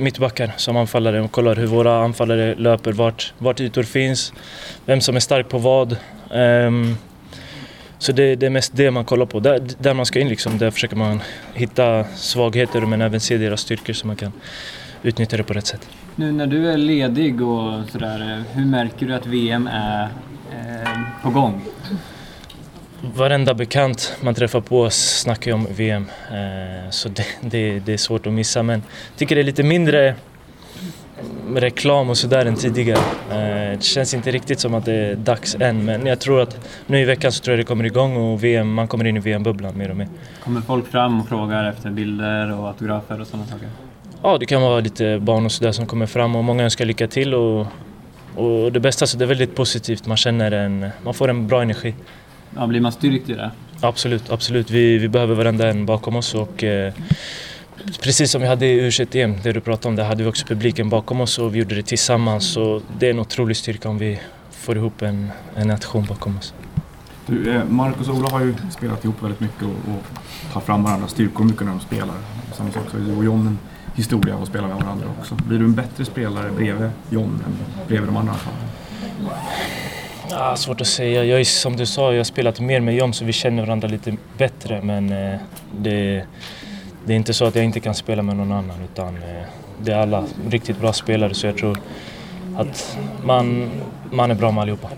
mittbackar 0.00 0.52
som 0.56 0.76
anfallare 0.76 1.20
och 1.20 1.32
kollar 1.32 1.56
hur 1.56 1.66
våra 1.66 2.04
anfallare 2.04 2.54
löper, 2.54 2.92
vart, 2.92 3.32
vart 3.38 3.60
ytor 3.60 3.82
finns, 3.82 4.32
vem 4.84 5.00
som 5.00 5.16
är 5.16 5.20
stark 5.20 5.48
på 5.48 5.58
vad. 5.58 5.96
Ehm, 6.30 6.96
så 7.98 8.12
det, 8.12 8.36
det 8.36 8.46
är 8.46 8.50
mest 8.50 8.72
det 8.76 8.90
man 8.90 9.04
kollar 9.04 9.26
på. 9.26 9.40
Där, 9.40 9.62
där 9.78 9.94
man 9.94 10.06
ska 10.06 10.20
in 10.20 10.28
liksom, 10.28 10.58
där 10.58 10.70
försöker 10.70 10.96
man 10.96 11.22
hitta 11.54 12.04
svagheter 12.04 12.80
men 12.80 13.00
även 13.00 13.20
se 13.20 13.36
deras 13.36 13.60
styrkor 13.60 13.92
så 13.92 14.06
man 14.06 14.16
kan 14.16 14.32
utnyttja 15.02 15.36
det 15.36 15.42
på 15.42 15.52
rätt 15.52 15.66
sätt. 15.66 15.88
Nu 16.16 16.32
när 16.32 16.46
du 16.46 16.70
är 16.70 16.76
ledig 16.76 17.42
och 17.42 17.90
sådär, 17.90 18.44
hur 18.52 18.64
märker 18.64 19.06
du 19.06 19.14
att 19.14 19.26
VM 19.26 19.66
är 19.66 20.08
eh, 20.52 21.22
på 21.22 21.30
gång? 21.30 21.62
Varenda 23.14 23.54
bekant 23.54 24.16
man 24.20 24.34
träffar 24.34 24.60
på 24.60 24.90
snackar 24.90 25.50
ju 25.50 25.54
om 25.54 25.66
VM. 25.70 26.06
Eh, 26.30 26.90
så 26.90 27.08
det, 27.08 27.26
det, 27.40 27.78
det 27.78 27.92
är 27.92 27.96
svårt 27.96 28.26
att 28.26 28.32
missa. 28.32 28.62
Men 28.62 28.82
jag 29.10 29.18
tycker 29.18 29.34
det 29.34 29.42
är 29.42 29.44
lite 29.44 29.62
mindre 29.62 30.14
reklam 31.54 32.10
och 32.10 32.16
sådär 32.16 32.46
än 32.46 32.54
tidigare. 32.54 32.98
Eh, 33.30 33.76
det 33.76 33.82
känns 33.82 34.14
inte 34.14 34.30
riktigt 34.30 34.60
som 34.60 34.74
att 34.74 34.84
det 34.84 34.92
är 34.92 35.14
dags 35.14 35.56
än. 35.60 35.84
Men 35.84 36.06
jag 36.06 36.20
tror 36.20 36.40
att 36.40 36.68
nu 36.86 37.00
i 37.00 37.04
veckan 37.04 37.32
så 37.32 37.44
tror 37.44 37.52
jag 37.56 37.64
det 37.64 37.68
kommer 37.68 37.84
igång 37.84 38.16
och 38.16 38.44
VM, 38.44 38.74
man 38.74 38.88
kommer 38.88 39.04
in 39.04 39.16
i 39.16 39.20
VM-bubblan 39.20 39.78
mer 39.78 39.90
och 39.90 39.96
mer. 39.96 40.08
Kommer 40.44 40.60
folk 40.60 40.86
fram 40.86 41.20
och 41.20 41.28
frågar 41.28 41.64
efter 41.64 41.90
bilder 41.90 42.60
och 42.60 42.68
autografer 42.68 43.20
och 43.20 43.26
sådana 43.26 43.46
saker? 43.46 43.68
Ja, 44.26 44.38
det 44.38 44.46
kan 44.46 44.62
vara 44.62 44.80
lite 44.80 45.18
barn 45.18 45.44
och 45.44 45.52
sådär 45.52 45.72
som 45.72 45.86
kommer 45.86 46.06
fram 46.06 46.36
och 46.36 46.44
många 46.44 46.64
önskar 46.64 46.84
lycka 46.84 47.08
till. 47.08 47.34
Och, 47.34 47.66
och 48.34 48.72
det 48.72 48.80
bästa, 48.80 49.06
så 49.06 49.18
det 49.18 49.24
är 49.24 49.26
väldigt 49.26 49.54
positivt. 49.54 50.06
Man 50.06 50.16
känner 50.16 50.52
en, 50.52 50.88
man 51.04 51.14
får 51.14 51.28
en 51.28 51.46
bra 51.46 51.62
energi. 51.62 51.94
Ja, 52.56 52.66
blir 52.66 52.80
man 52.80 52.92
styrkt 52.92 53.28
i 53.28 53.32
det? 53.34 53.50
Absolut, 53.80 54.30
absolut. 54.30 54.70
Vi, 54.70 54.98
vi 54.98 55.08
behöver 55.08 55.34
varenda 55.34 55.68
en 55.68 55.86
bakom 55.86 56.16
oss 56.16 56.34
och 56.34 56.64
eh, 56.64 56.92
precis 58.02 58.30
som 58.30 58.42
vi 58.42 58.48
hade 58.48 58.66
i 58.66 58.88
U21-EM, 58.88 59.34
det 59.42 59.52
du 59.52 59.60
pratade 59.60 59.88
om, 59.88 59.96
där 59.96 60.04
hade 60.04 60.22
vi 60.22 60.28
också 60.28 60.46
publiken 60.46 60.88
bakom 60.88 61.20
oss 61.20 61.38
och 61.38 61.54
vi 61.54 61.58
gjorde 61.58 61.74
det 61.74 61.82
tillsammans. 61.82 62.52
Så 62.52 62.82
det 62.98 63.06
är 63.06 63.10
en 63.10 63.18
otrolig 63.18 63.56
styrka 63.56 63.88
om 63.88 63.98
vi 63.98 64.20
får 64.50 64.76
ihop 64.76 65.02
en, 65.02 65.30
en 65.56 65.68
nation 65.68 66.06
bakom 66.08 66.38
oss. 66.38 66.54
Du, 67.26 67.50
eh, 67.50 67.64
Marcus 67.64 68.08
och 68.08 68.14
Ola 68.14 68.28
har 68.30 68.40
ju 68.40 68.54
spelat 68.70 69.04
ihop 69.04 69.22
väldigt 69.22 69.40
mycket 69.40 69.62
och, 69.62 69.68
och 69.68 70.04
tar 70.52 70.60
fram 70.60 70.82
varandras 70.82 71.10
styrkor 71.10 71.44
mycket 71.44 71.60
när 71.60 71.72
de 71.72 71.80
spelar. 71.80 72.14
Samma 72.56 72.70
sak 72.70 72.92
har 72.92 72.98
du 72.98 73.16
och 73.16 73.24
John 73.24 73.58
historia 73.96 74.34
att 74.36 74.48
spela 74.48 74.68
med 74.68 74.76
varandra 74.76 75.06
också. 75.20 75.34
Blir 75.34 75.58
du 75.58 75.64
en 75.64 75.74
bättre 75.74 76.04
spelare 76.04 76.50
bredvid 76.50 76.90
John 77.10 77.42
än 77.46 77.56
bredvid 77.88 78.08
de 78.08 78.16
andra? 78.16 78.34
Ah, 80.32 80.56
svårt 80.56 80.80
att 80.80 80.86
säga. 80.86 81.24
Jag 81.24 81.40
är, 81.40 81.44
som 81.44 81.76
du 81.76 81.86
sa, 81.86 82.12
jag 82.12 82.18
har 82.18 82.24
spelat 82.24 82.60
mer 82.60 82.80
med 82.80 82.94
John 82.94 83.12
så 83.12 83.24
vi 83.24 83.32
känner 83.32 83.62
varandra 83.62 83.88
lite 83.88 84.16
bättre. 84.38 84.82
Men 84.82 85.12
eh, 85.12 85.38
det, 85.78 86.24
det 87.04 87.12
är 87.12 87.16
inte 87.16 87.34
så 87.34 87.44
att 87.44 87.54
jag 87.54 87.64
inte 87.64 87.80
kan 87.80 87.94
spela 87.94 88.22
med 88.22 88.36
någon 88.36 88.52
annan 88.52 88.76
utan 88.92 89.16
eh, 89.16 89.46
det 89.82 89.92
är 89.92 89.98
alla 89.98 90.24
riktigt 90.50 90.80
bra 90.80 90.92
spelare 90.92 91.34
så 91.34 91.46
jag 91.46 91.56
tror 91.56 91.78
att 92.56 92.98
man, 93.24 93.70
man 94.10 94.30
är 94.30 94.34
bra 94.34 94.50
med 94.50 94.62
allihopa. 94.62 94.88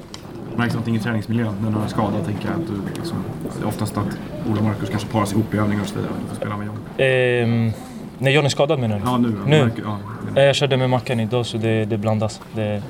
Märks 0.57 0.75
någonting 0.75 0.97
i 0.97 0.99
träningsmiljön 0.99 1.55
när 1.63 1.71
du 1.71 1.85
är 1.85 1.89
skadad? 1.89 2.25
Tänker 2.27 2.49
jag 2.49 2.61
att 2.61 2.67
du 2.67 3.01
liksom, 3.01 3.25
oftast 3.65 3.97
att 3.97 4.19
Ola 4.51 4.59
och 4.59 4.65
Marcus 4.65 4.91
kanske 4.91 5.09
paras 5.09 5.33
ihop 5.33 5.55
i 5.55 5.57
övningar 5.57 5.83
och 5.83 5.89
så 5.89 5.95
vidare. 5.95 6.13
Du 6.23 6.29
får 6.29 6.37
spela 6.37 6.57
med 6.57 6.67
John. 6.67 6.79
Ehm, 6.99 7.73
när 8.19 8.31
John 8.31 8.45
är 8.45 8.49
skadad 8.49 8.79
menar 8.79 8.99
du? 8.99 9.05
Ja, 9.05 9.19
nu. 9.19 9.35
Nu? 9.47 9.71
Ja. 9.85 9.99
Eh, 10.37 10.45
Jag 10.45 10.55
körde 10.57 10.77
med 10.77 10.91
Mackan 10.91 11.21
idag 11.21 11.47
så 11.47 11.57
det, 11.59 11.85
det 11.85 11.99
blandas. 11.99 12.41
Det, 12.55 12.83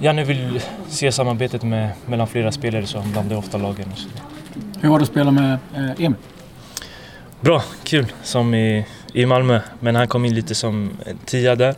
Janne 0.00 0.24
vill 0.24 0.60
se 0.88 1.12
samarbetet 1.12 1.62
med, 1.62 1.90
mellan 2.06 2.26
flera 2.26 2.52
spelare 2.52 2.86
så 2.86 2.98
han 2.98 3.12
blandar 3.12 3.36
ofta 3.36 3.58
lagen. 3.58 3.86
Så. 3.96 4.08
Hur 4.80 4.88
var 4.88 4.98
det 4.98 5.02
att 5.02 5.08
spela 5.08 5.30
med 5.30 5.58
eh, 5.74 5.90
Emil? 6.04 6.14
Bra, 7.40 7.62
kul. 7.84 8.06
Som 8.22 8.54
i, 8.54 8.86
i 9.12 9.26
Malmö. 9.26 9.60
Men 9.80 9.96
han 9.96 10.08
kom 10.08 10.24
in 10.24 10.34
lite 10.34 10.54
som 10.54 10.90
tia 11.24 11.54
där. 11.56 11.74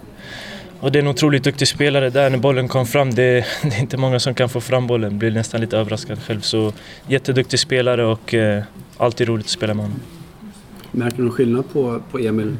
Och 0.80 0.92
det 0.92 0.98
är 0.98 1.02
en 1.02 1.08
otroligt 1.08 1.44
duktig 1.44 1.68
spelare 1.68 2.10
där 2.10 2.30
när 2.30 2.38
bollen 2.38 2.68
kom 2.68 2.86
fram. 2.86 3.10
Det, 3.14 3.44
det 3.62 3.74
är 3.76 3.80
inte 3.80 3.96
många 3.96 4.20
som 4.20 4.34
kan 4.34 4.48
få 4.48 4.60
fram 4.60 4.86
bollen. 4.86 5.18
Blir 5.18 5.30
nästan 5.30 5.60
lite 5.60 5.78
överraskad 5.78 6.22
själv. 6.22 6.40
Så 6.40 6.72
jätteduktig 7.06 7.58
spelare 7.60 8.04
och 8.04 8.34
eh, 8.34 8.62
alltid 8.96 9.28
roligt 9.28 9.46
att 9.46 9.50
spela 9.50 9.74
med 9.74 9.84
honom. 9.84 10.00
Märker 10.92 11.16
du 11.16 11.22
någon 11.22 11.32
skillnad 11.32 11.72
på, 11.72 12.00
på 12.10 12.18
Emil 12.18 12.56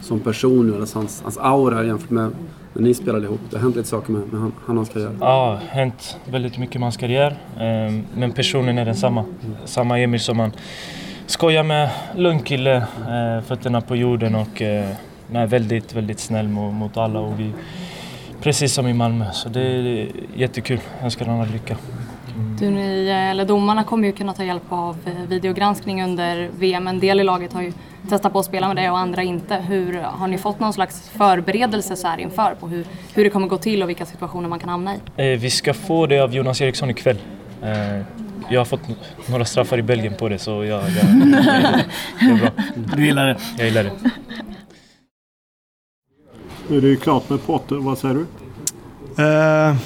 som 0.00 0.20
person 0.20 0.70
nu? 0.70 0.80
Alltså 0.80 0.98
hans, 0.98 1.22
hans 1.22 1.38
aura 1.38 1.84
jämfört 1.84 2.10
med 2.10 2.30
när 2.72 2.82
ni 2.82 2.94
spelade 2.94 3.24
ihop? 3.24 3.40
Det 3.50 3.56
har 3.56 3.62
hänt 3.62 3.76
lite 3.76 3.88
saker 3.88 4.12
med, 4.12 4.32
med 4.32 4.40
han, 4.40 4.52
han 4.66 4.68
och 4.68 4.74
hans 4.76 4.88
karriär. 4.88 5.16
Ja, 5.20 5.60
hänt 5.68 6.16
väldigt 6.30 6.58
mycket 6.58 6.74
med 6.74 6.82
hans 6.82 6.96
karriär. 6.96 7.36
Ehm, 7.60 8.04
Men 8.16 8.32
personen 8.32 8.78
är 8.78 8.84
densamma. 8.84 9.24
Samma 9.64 9.98
Emil 9.98 10.20
som 10.20 10.36
man 10.36 10.52
skojar 11.26 11.62
med. 11.62 11.90
Lugn 12.16 12.42
kille, 12.42 12.76
eh, 12.76 13.42
fötterna 13.46 13.80
på 13.80 13.96
jorden 13.96 14.34
och 14.34 14.62
eh, 14.62 14.88
nej, 15.30 15.46
väldigt, 15.46 15.94
väldigt 15.94 16.20
snäll 16.20 16.48
mot, 16.48 16.74
mot 16.74 16.96
alla. 16.96 17.20
Och 17.20 17.40
vi, 17.40 17.52
precis 18.42 18.72
som 18.72 18.86
i 18.86 18.92
Malmö. 18.92 19.24
Så 19.32 19.48
det 19.48 19.60
är 19.60 20.08
jättekul. 20.36 20.80
Jag 20.96 21.04
önskar 21.04 21.26
honom 21.26 21.46
lycka. 21.52 21.76
Du, 22.58 22.70
ni, 22.70 23.08
eller 23.08 23.44
domarna 23.44 23.84
kommer 23.84 24.06
ju 24.06 24.12
kunna 24.12 24.34
ta 24.34 24.44
hjälp 24.44 24.62
av 24.68 24.96
eh, 25.06 25.12
videogranskning 25.28 26.02
under 26.04 26.50
VM. 26.58 26.88
En 26.88 27.00
del 27.00 27.20
i 27.20 27.24
laget 27.24 27.52
har 27.52 27.62
ju 27.62 27.72
testat 28.08 28.32
på 28.32 28.38
att 28.38 28.44
spela 28.46 28.66
med 28.68 28.76
det 28.76 28.90
och 28.90 28.98
andra 28.98 29.22
inte. 29.22 29.56
Hur, 29.56 29.94
har 30.02 30.28
ni 30.28 30.38
fått 30.38 30.60
någon 30.60 30.72
slags 30.72 31.08
förberedelse 31.08 31.96
så 31.96 32.08
här 32.08 32.18
inför 32.18 32.54
på 32.60 32.68
hur, 32.68 32.86
hur 33.14 33.24
det 33.24 33.30
kommer 33.30 33.46
gå 33.46 33.58
till 33.58 33.82
och 33.82 33.88
vilka 33.88 34.06
situationer 34.06 34.48
man 34.48 34.58
kan 34.58 34.68
hamna 34.68 34.94
i? 34.94 34.98
Eh, 35.32 35.38
Vi 35.40 35.50
ska 35.50 35.74
få 35.74 36.06
det 36.06 36.18
av 36.20 36.34
Jonas 36.34 36.60
Eriksson 36.60 36.90
ikväll. 36.90 37.18
Eh, 37.62 38.02
Jag 38.50 38.60
har 38.60 38.64
fått 38.64 38.80
några 39.26 39.44
straffar 39.44 39.78
i 39.78 39.82
Belgien 39.82 40.14
på 40.18 40.28
det 40.28 40.38
så 40.38 40.50
jag, 40.50 40.64
jag, 40.64 40.82
det 42.20 42.26
är 42.30 42.38
bra. 42.40 42.50
Du 42.96 43.04
gillar 43.06 43.26
det? 43.26 43.36
Jag 43.58 43.66
gillar 43.66 43.84
det. 43.84 43.90
Nu 46.68 46.76
är 46.76 46.80
det 46.80 46.88
ju 46.88 46.96
klart 46.96 47.30
med 47.30 47.46
Potter. 47.46 47.76
Vad 47.76 47.98
säger 47.98 48.14
du? 48.14 48.26
Eh, 49.22 49.76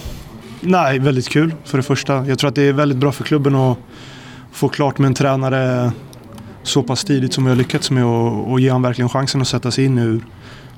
nej, 0.63 0.99
väldigt 0.99 1.29
kul 1.29 1.55
för 1.65 1.79
det 1.79 1.83
första. 1.83 2.27
Jag 2.27 2.39
tror 2.39 2.49
att 2.49 2.55
det 2.55 2.63
är 2.63 2.73
väldigt 2.73 2.99
bra 2.99 3.13
för 3.13 3.25
klubben 3.25 3.55
att 3.55 3.79
få 4.53 4.69
klart 4.69 4.99
med 4.99 5.07
en 5.09 5.15
tränare 5.15 5.93
så 6.63 6.83
pass 6.83 7.05
tidigt 7.05 7.33
som 7.33 7.45
vi 7.45 7.51
har 7.51 7.57
lyckats 7.57 7.91
med 7.91 8.05
och, 8.05 8.51
och 8.51 8.61
ge 8.61 8.71
han 8.71 8.83
verkligen 8.83 9.09
chansen 9.09 9.41
att 9.41 9.49
sätta 9.49 9.71
sig 9.71 9.85
in 9.85 9.99
i 9.99 10.01
hur 10.01 10.21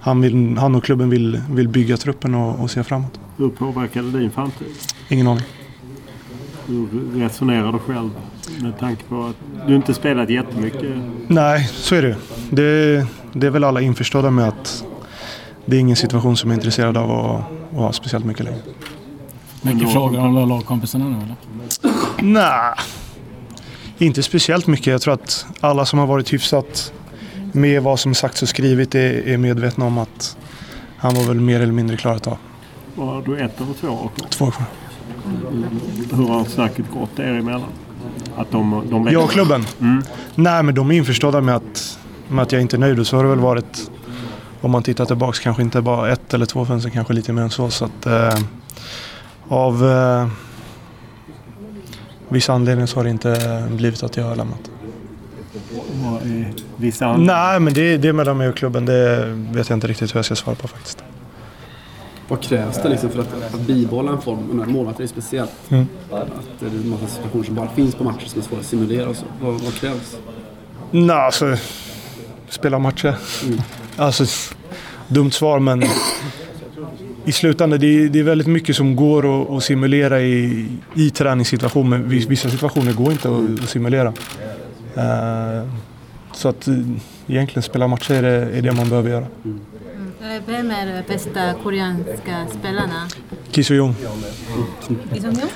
han, 0.00 0.20
vill, 0.20 0.56
han 0.58 0.74
och 0.74 0.84
klubben 0.84 1.10
vill, 1.10 1.40
vill 1.50 1.68
bygga 1.68 1.96
truppen 1.96 2.34
och, 2.34 2.60
och 2.60 2.70
se 2.70 2.84
framåt. 2.84 3.20
Hur 3.36 3.48
påverkar 3.48 4.02
det 4.02 4.18
din 4.18 4.30
framtid? 4.30 4.66
Ingen 5.08 5.26
aning. 5.26 5.44
Hur 6.66 7.20
resonerar 7.20 7.72
du 7.72 7.78
själv 7.78 8.10
med 8.62 8.78
tanke 8.78 9.04
på 9.08 9.24
att 9.24 9.66
du 9.68 9.76
inte 9.76 9.94
spelat 9.94 10.30
jättemycket? 10.30 10.92
Nej, 11.26 11.68
så 11.72 11.94
är 11.94 12.02
det 12.02 12.16
det, 12.50 13.06
det 13.32 13.46
är 13.46 13.50
väl 13.50 13.64
alla 13.64 13.80
införstådda 13.80 14.30
med 14.30 14.48
att 14.48 14.84
det 15.66 15.76
är 15.76 15.80
ingen 15.80 15.96
situation 15.96 16.36
som 16.36 16.50
är 16.50 16.54
intresserad 16.54 16.96
av 16.96 17.10
att, 17.10 17.44
att 17.72 17.78
ha 17.78 17.92
speciellt 17.92 18.24
mycket 18.24 18.44
längre. 18.44 18.60
Mycket 19.64 19.92
frågor 19.92 20.18
om 20.18 20.36
alla 20.36 20.46
lagkompisarna 20.46 21.08
nu 21.08 21.16
eller? 21.16 21.36
Nej, 22.22 22.74
inte 23.98 24.22
speciellt 24.22 24.66
mycket. 24.66 24.86
Jag 24.86 25.02
tror 25.02 25.14
att 25.14 25.46
alla 25.60 25.86
som 25.86 25.98
har 25.98 26.06
varit 26.06 26.32
hyfsat 26.32 26.92
med 27.52 27.82
vad 27.82 28.00
som 28.00 28.14
sagts 28.14 28.42
och 28.42 28.48
skrivit 28.48 28.94
är, 28.94 29.28
är 29.28 29.36
medvetna 29.36 29.84
om 29.84 29.98
att 29.98 30.36
han 30.96 31.14
var 31.14 31.22
väl 31.22 31.40
mer 31.40 31.60
eller 31.60 31.72
mindre 31.72 31.96
klar 31.96 32.14
att 32.14 32.22
ta. 32.22 32.38
Var 32.94 33.22
du 33.22 33.38
ett 33.38 33.60
eller 33.60 33.74
två 33.80 33.88
år 33.88 34.10
kvar? 34.16 34.28
Två 34.28 34.50
kvar. 34.50 34.66
Hur 36.12 36.28
har 36.28 36.44
snacket 36.44 36.84
gått 36.94 37.18
er 37.18 37.24
emellan? 37.24 37.70
Att 38.36 38.50
de, 38.50 38.86
de 38.90 39.08
Jag 39.12 39.24
och 39.24 39.30
klubben? 39.30 39.66
Mm. 39.80 40.02
Nej, 40.34 40.62
men 40.62 40.74
de 40.74 40.90
är 40.90 40.94
införstådda 40.94 41.40
med 41.40 41.56
att, 41.56 41.98
med 42.28 42.42
att 42.42 42.52
jag 42.52 42.60
inte 42.60 42.76
är 42.76 42.78
nöjd 42.78 42.98
och 42.98 43.06
så 43.06 43.16
har 43.16 43.24
det 43.24 43.30
väl 43.30 43.40
varit 43.40 43.90
om 44.60 44.70
man 44.70 44.82
tittar 44.82 45.04
tillbaks 45.04 45.38
kanske 45.38 45.62
inte 45.62 45.80
bara 45.80 46.12
ett 46.12 46.34
eller 46.34 46.46
två 46.46 46.64
fönster, 46.64 46.90
kanske 46.90 47.12
lite 47.12 47.32
mer 47.32 47.42
än 47.42 47.50
så. 47.50 47.70
så 47.70 47.84
att, 47.84 48.06
eh, 48.06 48.38
av 49.48 49.90
eh, 49.90 50.28
vissa 52.28 52.52
anledningar 52.52 52.86
så 52.86 52.98
har 52.98 53.04
det 53.04 53.10
inte 53.10 53.64
blivit 53.70 54.02
att 54.02 54.16
jag 54.16 54.24
har 54.24 54.36
lämnat. 54.36 54.70
Vad 55.92 56.22
är 56.22 56.52
vissa 56.76 57.06
anledningar? 57.06 57.50
Nej, 57.50 57.60
men 57.60 57.74
det, 57.74 57.96
det 57.96 58.08
är 58.08 58.12
mellan 58.12 58.38
mig 58.38 58.48
och 58.48 58.56
klubben. 58.56 58.86
Det 58.86 59.24
vet 59.52 59.68
jag 59.68 59.76
inte 59.76 59.86
riktigt 59.86 60.14
hur 60.14 60.18
jag 60.18 60.24
ska 60.24 60.34
svara 60.34 60.56
på 60.56 60.68
faktiskt. 60.68 61.04
Vad 62.28 62.40
krävs 62.40 62.82
det 62.82 62.88
liksom 62.88 63.10
för 63.10 63.20
att, 63.20 63.54
att 63.54 63.60
bibehålla 63.60 64.12
en 64.12 64.20
form? 64.20 64.64
Målvakt 64.66 65.00
är 65.00 65.06
speciellt. 65.06 65.52
Mm. 65.68 65.86
Att 66.10 66.28
det 66.60 66.66
är 66.66 66.70
en 66.70 66.88
massa 66.88 67.06
situationer 67.06 67.44
som 67.44 67.54
bara 67.54 67.68
finns 67.68 67.94
på 67.94 68.04
matcher 68.04 68.26
som 68.26 68.40
är 68.40 68.44
svåra 68.44 68.60
att 68.60 68.66
simulera 68.66 69.08
och 69.08 69.16
så. 69.16 69.24
Vad, 69.40 69.60
vad 69.60 69.74
krävs? 69.74 70.16
Nej, 70.90 71.16
alltså... 71.16 71.56
Spela 72.48 72.78
matcher. 72.78 73.16
Mm. 73.44 73.60
Alltså, 73.96 74.24
dumt 75.08 75.30
svar 75.30 75.58
men 75.58 75.84
I 77.25 77.31
slutändan, 77.31 77.79
det 77.79 77.87
är, 77.87 78.09
det 78.09 78.19
är 78.19 78.23
väldigt 78.23 78.47
mycket 78.47 78.75
som 78.75 78.95
går 78.95 79.41
att, 79.41 79.49
att 79.49 79.63
simulera 79.63 80.21
i, 80.21 80.65
i 80.95 81.09
träningssituationer. 81.09 81.97
Vis- 81.97 82.27
Vissa 82.27 82.49
situationer 82.49 82.93
går 82.93 83.11
inte 83.11 83.29
att, 83.29 83.63
att 83.63 83.69
simulera. 83.69 84.13
Eh, 84.95 85.63
så 86.33 86.49
att 86.49 86.67
eh, 86.67 86.75
egentligen 87.27 87.63
spela 87.63 87.87
matcher 87.87 88.13
är 88.13 88.21
det, 88.21 88.57
är 88.57 88.61
det 88.61 88.71
man 88.71 88.89
behöver 88.89 89.09
göra. 89.09 89.25
Eh, 90.21 90.41
Vem 90.47 90.71
är 90.71 91.03
bästa 91.07 91.53
koreanska 91.63 92.47
spelarna? 92.59 93.07
Ki 93.51 93.61
Soo-young. 93.63 93.93
이성용? 95.15 95.49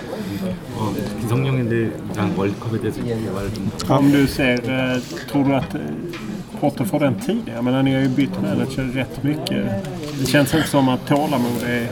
어, 0.78 0.94
기성용인데랑 1.22 2.34
월컵에 2.38 2.80
대해서 2.82 3.02
말을 3.02 3.54
좀 3.54 3.70
Om 3.90 4.12
du 4.12 4.28
ser, 4.28 4.60
eh, 4.70 5.00
tror 5.32 5.44
du 5.46 5.54
att 5.56 5.76
eh, 5.76 5.82
Potter 6.61 6.85
får 6.85 7.01
den 7.01 7.15
tiden? 7.21 7.55
Jag 7.55 7.65
menar, 7.65 7.83
ni 7.83 7.95
har 7.95 8.01
ju 8.01 8.09
bytt 8.09 8.43
manager 8.43 8.83
rätt 8.95 9.23
mycket. 9.23 9.67
Det 10.21 10.27
känns 10.27 10.55
inte 10.55 10.69
som 10.69 10.89
att 10.89 11.07
tålamod 11.07 11.63
är... 11.67 11.89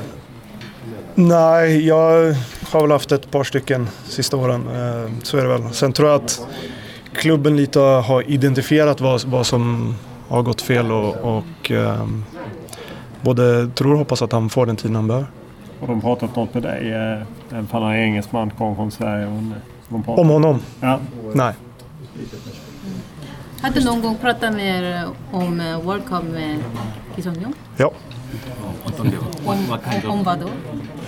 Nej, 1.15 1.87
jag 1.87 2.35
har 2.71 2.81
väl 2.81 2.91
haft 2.91 3.13
ett 3.13 3.31
par 3.31 3.45
stycken 3.45 3.89
sista 4.05 4.37
åren. 4.37 4.69
Eh, 4.69 5.11
Så 5.23 5.39
är 5.39 5.43
det 5.43 5.49
väl. 5.49 5.73
Sen 5.73 5.93
tror 5.93 6.09
jag 6.09 6.25
att 6.25 6.47
klubben 7.13 7.57
lite 7.57 7.81
har 7.81 8.31
identifierat 8.31 9.01
vad, 9.01 9.25
vad 9.25 9.47
som 9.47 9.95
har 10.29 10.43
gått 10.43 10.63
fel 10.63 10.93
och, 10.93 11.17
och 11.17 11.71
ehm, 11.71 12.25
både 13.23 13.69
tror 13.75 13.93
och 13.93 13.99
hoppas 13.99 14.23
att 14.23 14.33
han 14.33 14.49
får 14.49 14.67
den 14.67 14.77
tiden 14.77 14.97
han 14.97 15.07
behöver. 15.09 15.27
Har 15.81 15.87
de 15.89 16.01
pratat 16.01 16.37
något 16.37 16.55
med 16.55 16.63
dig? 16.63 16.93
eh, 16.93 17.23
Även 17.51 17.59
om 17.61 17.67
han 17.71 17.83
är 17.83 17.97
engelsman, 17.97 18.51
kom 18.51 18.77
från 18.77 18.91
Sverige. 18.91 19.27
Om 20.07 20.29
honom? 20.29 20.59
Ja. 20.81 20.99
Nej. 21.35 21.55
Har 23.63 23.71
du 23.71 23.85
någon 23.85 24.03
gång 24.03 24.17
pratat 24.17 24.55
med 24.55 24.85
er 24.85 25.05
om 25.33 25.59
World 25.85 26.05
Cup 26.09 26.25
med 26.25 26.59
Kisongyo? 27.17 27.49
Ja. 27.77 27.93
Om, 28.99 29.19
om, 29.47 29.81
om 30.11 30.25
vad 30.25 30.39
då? 30.39 30.47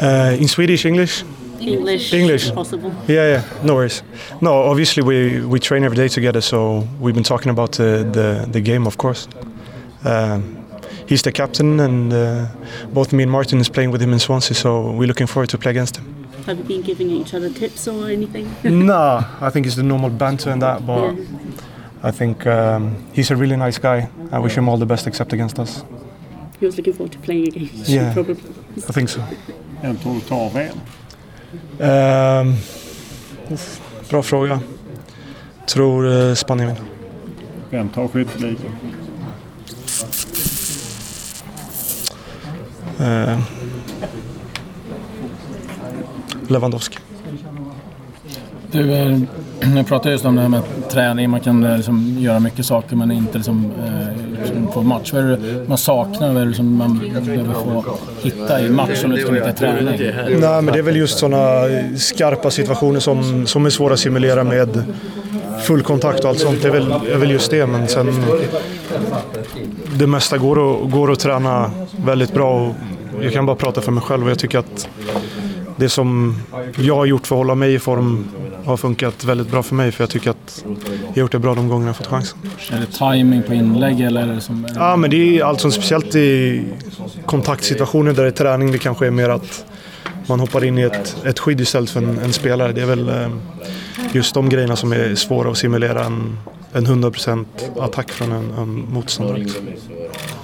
Uh, 0.07 0.43
in 0.43 0.49
Swedish, 0.49 0.87
English? 0.87 1.25
English, 1.61 2.15
English. 2.15 2.55
possible. 2.55 2.91
Yeah, 3.09 3.29
yeah, 3.29 3.43
no 3.65 3.73
worries. 3.75 4.03
No, 4.41 4.51
obviously 4.51 5.03
we, 5.03 5.41
we 5.47 5.59
train 5.59 5.85
every 5.85 5.97
day 5.97 6.09
together, 6.09 6.41
so 6.41 6.87
we've 7.01 7.15
been 7.15 7.25
talking 7.25 7.51
about 7.51 7.73
the, 7.73 8.05
the, 8.13 8.47
the 8.53 8.61
game, 8.61 8.87
of 8.87 8.97
course. 8.97 9.29
Um, 10.05 10.57
he's 11.09 11.23
the 11.23 11.33
captain, 11.33 11.81
and 11.81 12.13
uh, 12.13 12.47
both 12.95 13.13
me 13.13 13.23
and 13.25 13.33
Martin 13.33 13.61
is 13.61 13.69
playing 13.69 13.91
with 13.93 14.01
him 14.01 14.13
in 14.13 14.19
Swansea, 14.21 14.55
so 14.55 14.93
we're 14.93 15.09
looking 15.09 15.27
forward 15.27 15.49
to 15.51 15.59
play 15.59 15.71
against 15.71 15.97
him. 15.97 16.05
Have 16.47 16.59
you 16.59 16.65
been 16.65 16.83
giving 16.83 17.11
each 17.11 17.35
other 17.35 17.51
tips 17.51 17.89
or 17.89 18.09
anything? 18.09 18.47
no, 18.87 19.25
I 19.41 19.51
think 19.51 19.67
it's 19.67 19.77
the 19.77 19.83
normal 19.83 20.11
banter 20.11 20.51
and 20.51 20.63
that, 20.63 20.87
but 20.87 21.13
Yeah. 21.15 21.25
I 22.03 22.11
think 22.13 22.47
um, 22.47 22.97
he's 23.13 23.31
a 23.31 23.37
really 23.37 23.57
nice 23.57 23.79
guy. 23.79 24.09
I 24.33 24.39
wish 24.39 24.57
him 24.57 24.69
all 24.69 24.79
the 24.79 24.87
best, 24.87 25.07
except 25.07 25.33
against 25.33 25.59
us. 25.59 25.85
He 26.61 26.67
was 26.67 26.77
looking 26.77 26.95
forward 26.95 27.13
to 27.13 27.19
playing 27.19 27.49
against 27.49 27.89
Yeah. 27.89 28.07
you, 28.09 28.13
probably. 28.15 28.37
I 28.89 28.93
think 28.93 29.09
so. 29.09 29.21
Vem 29.83 29.97
tror 29.97 30.15
du 30.15 30.21
tar 30.21 30.51
VM? 30.51 30.81
Um, 31.81 32.57
bra 34.11 34.23
fråga. 34.23 34.61
Tror 35.67 36.05
uh, 36.07 36.35
Spanien 36.35 36.69
vinner. 36.69 36.83
Vem 37.71 37.89
tar 37.89 38.09
skytteligan? 38.09 38.73
Eh, 43.01 43.39
Lewandowski. 46.49 46.99
Du, 48.73 48.91
eh, 48.93 49.19
jag 49.77 49.87
pratade 49.87 50.11
just 50.11 50.25
om 50.25 50.37
det 50.37 50.43
här 50.43 50.49
med 50.49 50.63
träning. 50.91 51.31
Man 51.31 51.41
kan 51.41 51.65
eh, 51.65 51.77
liksom 51.77 52.17
göra 52.19 52.41
mycket 52.41 52.67
saker 52.67 52.97
men 52.97 53.11
inte 53.11 53.39
liksom, 53.39 53.73
eh, 53.85 54.41
liksom 54.43 54.73
få 54.73 54.83
match. 54.83 55.13
Vad 55.13 55.23
är 55.23 55.29
det 55.29 55.69
man 55.69 55.79
saknar? 55.79 56.33
Vad 56.33 56.43
är 56.43 56.47
det 56.47 56.55
som 56.55 56.77
man 56.77 56.99
behöver 56.99 57.55
få 57.55 57.85
hitta 58.23 58.61
i 58.61 58.71
match 58.71 59.01
som 59.01 59.11
du 59.11 59.21
inte 59.21 59.35
hitta 59.35 59.51
i 59.51 59.55
träning? 59.55 60.41
Nej, 60.41 60.63
men 60.63 60.67
det 60.67 60.79
är 60.79 60.83
väl 60.83 60.97
just 60.97 61.19
sådana 61.19 61.65
skarpa 61.97 62.51
situationer 62.51 63.01
som, 63.01 63.47
som 63.47 63.67
är 63.67 63.71
svåra 63.71 63.95
att 63.95 64.01
simulera 64.01 64.45
med 64.45 64.83
full 65.61 65.83
kontakt 65.83 66.21
och 66.21 66.31
allt 66.31 66.39
sånt. 66.39 66.63
Det 66.63 66.69
är 66.69 66.73
väl, 66.73 66.93
är 67.13 67.17
väl 67.17 67.31
just 67.31 67.51
det, 67.51 67.67
men 67.67 67.89
sen... 67.89 68.25
Det 69.95 70.07
mesta 70.07 70.39
går 70.39 70.85
att, 70.85 70.91
går 70.91 71.13
att 71.13 71.21
träna 71.21 71.71
väldigt 72.05 72.35
bra 72.35 72.75
och 73.19 73.25
jag 73.25 73.33
kan 73.33 73.47
bara 73.47 73.57
prata 73.57 73.81
för 73.81 73.93
mig 73.93 74.03
själv 74.03 74.25
och 74.25 74.31
jag 74.31 74.39
tycker 74.39 74.59
att 74.59 74.89
det 75.79 75.89
som 75.89 76.37
jag 76.77 76.95
har 76.97 77.07
gjort 77.07 77.27
för 77.27 77.35
att 77.37 77.39
hålla 77.39 77.55
mig 77.55 77.75
i 77.75 77.79
form 77.79 78.25
har 78.65 78.77
funkat 78.77 79.25
väldigt 79.25 79.51
bra 79.51 79.63
för 79.63 79.75
mig 79.75 79.93
för 79.93 80.03
jag 80.03 80.11
tycker 80.11 80.31
att 80.31 80.65
jag 81.03 81.15
har 81.15 81.21
gjort 81.21 81.33
det 81.33 81.39
bra 81.39 81.55
de 81.55 81.69
gångerna 81.69 81.89
jag 81.89 81.97
fått 81.97 82.07
chansen. 82.07 82.39
Är 82.73 82.81
det 82.81 82.87
timing 82.87 83.43
på 83.43 83.55
inlägg 83.55 84.01
eller 84.01 84.23
är 84.23 84.35
det 84.35 84.41
som... 84.41 84.65
Är 84.65 84.69
det... 84.69 84.75
Ja, 84.75 84.97
men 84.97 85.11
det 85.11 85.39
är 85.39 85.45
alltså 85.45 85.71
speciellt 85.71 86.15
i 86.15 86.65
kontaktsituationer 87.27 88.13
där 88.13 88.23
det 88.23 88.29
är 88.29 88.33
träning. 88.33 88.73
Det 88.73 88.79
kanske 88.79 89.07
är 89.07 89.11
mer 89.11 89.29
att 89.29 89.65
man 90.29 90.41
hoppar 90.41 90.65
in 90.65 90.79
i 90.79 90.83
ett, 90.83 91.17
ett 91.25 91.39
skydd 91.39 91.61
istället 91.61 91.91
för 91.91 92.01
en, 92.01 92.19
en 92.19 92.33
spelare. 92.33 92.73
Det 92.73 92.83
är 92.83 92.87
väl 92.87 93.09
eh, 93.09 93.29
just 94.13 94.35
de 94.35 94.49
grejerna 94.49 94.77
som 94.77 94.93
är 94.93 95.15
svåra 95.15 95.51
att 95.51 95.59
simulera 95.59 96.05
en, 96.05 96.39
en 96.73 96.87
100% 96.87 97.45
attack 97.81 98.11
från 98.11 98.33
en, 98.33 98.51
en 98.59 98.93
motståndare. 98.93 99.39
Liksom. 99.39 99.69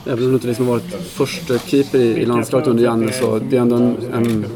Även 0.07 0.25
om 0.25 0.29
du 0.29 0.35
inte 0.35 0.47
liksom 0.47 0.67
varit 0.67 0.95
första 1.05 1.59
keeper 1.59 1.99
i, 1.99 2.03
i 2.03 2.27
landslaget 2.27 2.69
under 2.69 2.85
Janne 2.85 3.13
så 3.13 3.39
det 3.39 3.57
är 3.57 3.61
ändå 3.61 3.77
en, 3.77 3.97
en, 4.13 4.47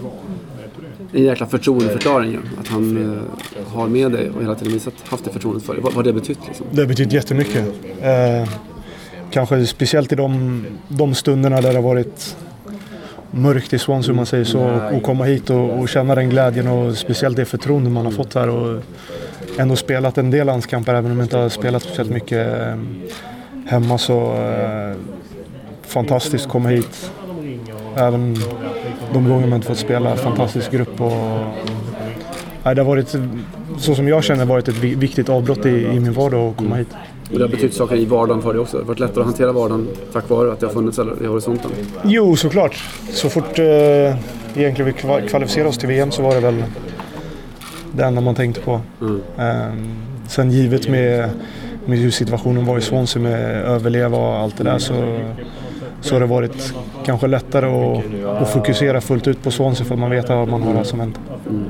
en 1.13 1.25
jäkla 1.25 1.47
förtroendeförklaring 1.47 2.31
ju. 2.31 2.39
Att 2.61 2.69
han 2.69 3.15
eh, 3.15 3.73
har 3.75 3.89
med 3.89 4.13
dig 4.13 4.31
och 4.31 4.43
hela 4.43 4.55
tiden 4.55 4.73
visat, 4.73 4.95
haft 5.05 5.25
det 5.25 5.31
förtroendet 5.31 5.65
för 5.65 5.75
dig. 5.75 5.83
Vad 5.83 5.93
har 5.93 6.03
det 6.03 6.13
betytt 6.13 6.39
liksom? 6.47 6.67
Det 6.71 6.81
har 6.81 6.89
betytt 6.89 7.13
jättemycket. 7.13 7.65
Eh, 8.01 8.49
kanske 9.31 9.67
speciellt 9.67 10.13
i 10.13 10.15
de, 10.15 10.65
de 10.89 11.15
stunderna 11.15 11.61
där 11.61 11.69
det 11.69 11.79
har 11.79 11.83
varit 11.83 12.37
mörkt 13.31 13.73
i 13.73 13.79
Swansea 13.79 14.13
om 14.13 14.17
man 14.17 14.27
säger 14.27 14.45
så. 14.45 14.81
Och 14.93 15.03
komma 15.03 15.25
hit 15.25 15.51
och, 15.51 15.79
och 15.79 15.89
känna 15.89 16.15
den 16.15 16.31
glädjen 16.31 16.69
och 16.69 16.97
speciellt 16.97 17.37
det 17.37 17.45
förtroende 17.45 17.91
man 17.91 18.05
har 18.05 18.13
fått 18.13 18.35
här. 18.35 18.49
Och 18.49 18.83
ändå 19.59 19.77
spelat 19.77 20.19
en 20.19 20.31
del 20.31 20.47
landskamper 20.47 20.95
även 20.95 21.11
om 21.11 21.19
jag 21.19 21.25
inte 21.25 21.37
har 21.37 21.49
spelat 21.49 21.83
speciellt 21.83 22.11
mycket 22.11 22.61
eh, 22.61 22.77
hemma 23.67 23.99
så 23.99 24.33
eh, 24.33 24.97
fantastiskt 25.83 26.45
att 26.45 26.53
komma 26.53 26.69
hit. 26.69 27.11
Även 27.97 28.37
de 29.13 29.29
gånger 29.29 29.47
man 29.47 29.57
inte 29.57 29.67
fått 29.69 29.79
spela. 29.79 30.17
Fantastisk 30.17 30.71
grupp 30.73 31.01
och 31.01 31.13
nej, 32.65 32.75
det 32.75 32.81
har 32.83 32.85
varit, 32.89 33.15
så 33.79 33.95
som 33.95 34.09
jag 34.09 34.25
känner, 34.25 34.45
varit 34.45 34.69
ett 34.69 34.77
vi- 34.79 34.95
viktigt 34.95 35.29
avbrott 35.29 35.67
i, 35.67 35.69
i 35.71 36.01
min 36.01 36.13
vardag 36.13 36.51
att 36.51 36.57
komma 36.57 36.77
hit. 36.77 36.89
Och 37.33 37.39
det 37.39 37.45
har 37.45 37.49
betytt 37.51 37.75
saker 37.75 37.97
i 37.97 38.05
vardagen 38.05 38.43
för 38.43 38.53
dig 38.53 38.61
också. 38.63 38.77
Det 38.77 38.83
har 38.83 38.89
varit 38.89 38.99
lättare 39.01 39.21
att 39.21 39.27
hantera 39.27 39.53
vardagen 39.53 39.89
tack 40.13 40.29
vare 40.31 40.53
att 40.53 40.61
det 40.61 40.67
har 40.67 40.73
funnits 40.73 40.99
i 41.23 41.27
horisonten. 41.27 41.71
Jo, 42.05 42.37
såklart. 42.37 42.85
Så 43.13 43.29
fort 43.29 43.59
eh, 43.59 43.65
egentligen 44.57 44.85
vi 44.85 44.93
kva- 44.93 45.29
kvalificerade 45.29 45.69
oss 45.71 45.79
till 45.79 45.89
VM 45.89 46.11
så 46.11 46.23
var 46.23 46.35
det 46.35 46.41
väl 46.41 46.65
det 47.93 48.05
enda 48.05 48.21
man 48.21 48.35
tänkte 48.35 48.61
på. 48.61 48.81
Eh, 49.39 49.73
sen 50.29 50.51
givet 50.51 50.89
med, 50.89 51.31
med 51.87 51.99
hur 51.99 52.11
situationen 52.11 52.67
var 52.67 52.79
i 52.79 52.81
Swansea 52.81 53.23
med 53.23 53.65
överleva 53.65 54.17
och 54.19 54.37
allt 54.37 54.57
det 54.59 54.65
där 54.65 54.79
så, 54.79 55.21
så 56.01 56.15
har 56.15 56.21
det 56.21 56.27
varit 56.27 56.75
kanske 57.05 57.27
lättare 57.27 57.67
att, 57.67 58.43
att 58.43 58.51
fokusera 58.51 59.01
fullt 59.01 59.29
ut 59.29 59.43
på 59.43 59.51
Swansea 59.51 59.87
för 59.87 59.97
man 59.97 60.11
vet 60.11 60.29
vad 60.29 60.49
man 60.49 60.63
har 60.63 60.85
som 60.85 60.99
väntar. 60.99 61.23
Mm. 61.49 61.65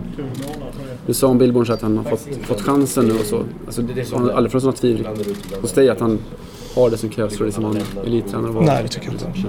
Du 1.06 1.14
sa 1.14 1.26
om 1.26 1.38
Billborn 1.38 1.72
att 1.72 1.82
han 1.82 1.96
har 1.96 2.04
fått, 2.04 2.28
fått 2.42 2.60
chansen 2.60 3.04
nu 3.04 3.14
och 3.14 3.24
så. 3.24 3.42
Alltså, 3.66 3.82
har 3.82 4.18
han 4.20 4.30
aldrig 4.30 4.52
fått 4.52 4.64
något 4.64 4.76
tvivel 4.76 5.06
hos 5.60 5.72
dig 5.72 5.90
att 5.90 6.00
han 6.00 6.18
har 6.74 6.90
det 6.90 6.96
som 6.96 7.08
krävs 7.08 7.36
för 7.36 7.44
dig 7.44 7.52
som 7.52 7.64
han 7.64 7.78
elittränare 8.04 8.52
var? 8.52 8.62
Nej, 8.62 8.82
det 8.82 8.88
tycker 8.88 9.06
jag 9.06 9.14
inte. 9.14 9.48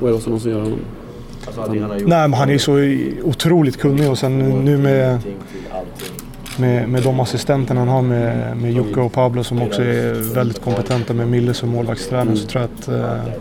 Och 0.00 0.08
är 0.08 0.12
det 0.12 0.16
också 0.16 0.30
någon 0.30 0.40
som 0.40 0.50
gör 0.50 0.60
honom? 0.60 0.78
Han... 1.56 1.76
Nej, 1.88 2.28
men 2.28 2.34
han 2.34 2.50
är 2.50 2.58
så 2.58 2.72
otroligt 3.28 3.76
kunnig 3.76 4.10
och 4.10 4.18
sen 4.18 4.38
nu 4.38 4.78
med, 4.78 5.20
med, 6.58 6.88
med 6.88 7.02
de 7.02 7.20
assistenterna 7.20 7.80
han 7.80 7.88
har 7.88 8.02
med, 8.02 8.56
med 8.56 8.72
Jocke 8.72 9.00
och 9.00 9.12
Pablo 9.12 9.44
som 9.44 9.62
också 9.62 9.82
är 9.82 10.34
väldigt 10.34 10.62
kompetenta 10.62 11.14
med 11.14 11.28
Mille 11.28 11.54
som 11.54 11.68
målvaktstränare 11.68 12.22
mm. 12.22 12.36
så 12.36 12.46
tror 12.46 12.62
jag 12.62 12.70
att 12.70 12.88
eh, 12.88 13.32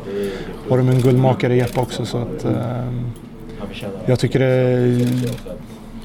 har 0.70 0.78
de 0.78 0.90
en 0.90 1.02
guldmakare 1.02 1.56
i 1.56 1.58
Jeppe 1.58 1.80
också 1.80 2.06
så 2.06 2.18
att 2.18 2.46
eh, 2.46 2.52
jag 4.06 4.20
tycker 4.20 4.40
det 4.40 5.08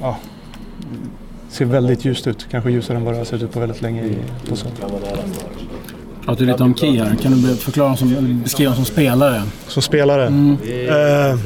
ja, 0.01 0.17
ser 1.49 1.65
väldigt 1.65 2.05
ljust 2.05 2.27
ut. 2.27 2.47
Kanske 2.51 2.71
ljusare 2.71 2.97
än 2.97 3.05
vad 3.05 3.13
det 3.13 3.17
har 3.17 3.25
sett 3.25 3.43
ut 3.43 3.51
på 3.51 3.59
väldigt 3.59 3.81
länge 3.81 4.03
i, 4.03 4.17
på 4.49 4.55
så. 4.55 4.67
Pratar 6.25 6.45
lite 6.45 6.63
om 6.63 6.75
Ki 6.75 6.97
här. 6.97 7.15
Kan 7.15 7.31
du 7.31 7.55
förklara 7.55 7.95
som, 7.95 8.41
beskriva 8.43 8.75
som 8.75 8.85
spelare? 8.85 9.43
Som 9.67 9.81
spelare? 9.81 10.27
Mm. 10.27 10.57
Eh, 10.89 11.39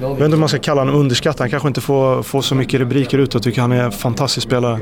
jag 0.00 0.14
vet 0.14 0.24
inte 0.24 0.34
om 0.34 0.40
man 0.40 0.48
ska 0.48 0.58
kalla 0.58 0.80
honom 0.80 0.94
underskattad. 0.94 1.40
Han 1.40 1.50
kanske 1.50 1.68
inte 1.68 1.80
får, 1.80 2.22
får 2.22 2.42
så 2.42 2.54
mycket 2.54 2.80
rubriker 2.80 3.18
ut. 3.18 3.34
Jag 3.34 3.42
tycker 3.42 3.60
han 3.60 3.72
är 3.72 3.84
en 3.84 3.92
fantastisk 3.92 4.46
spelare. 4.46 4.80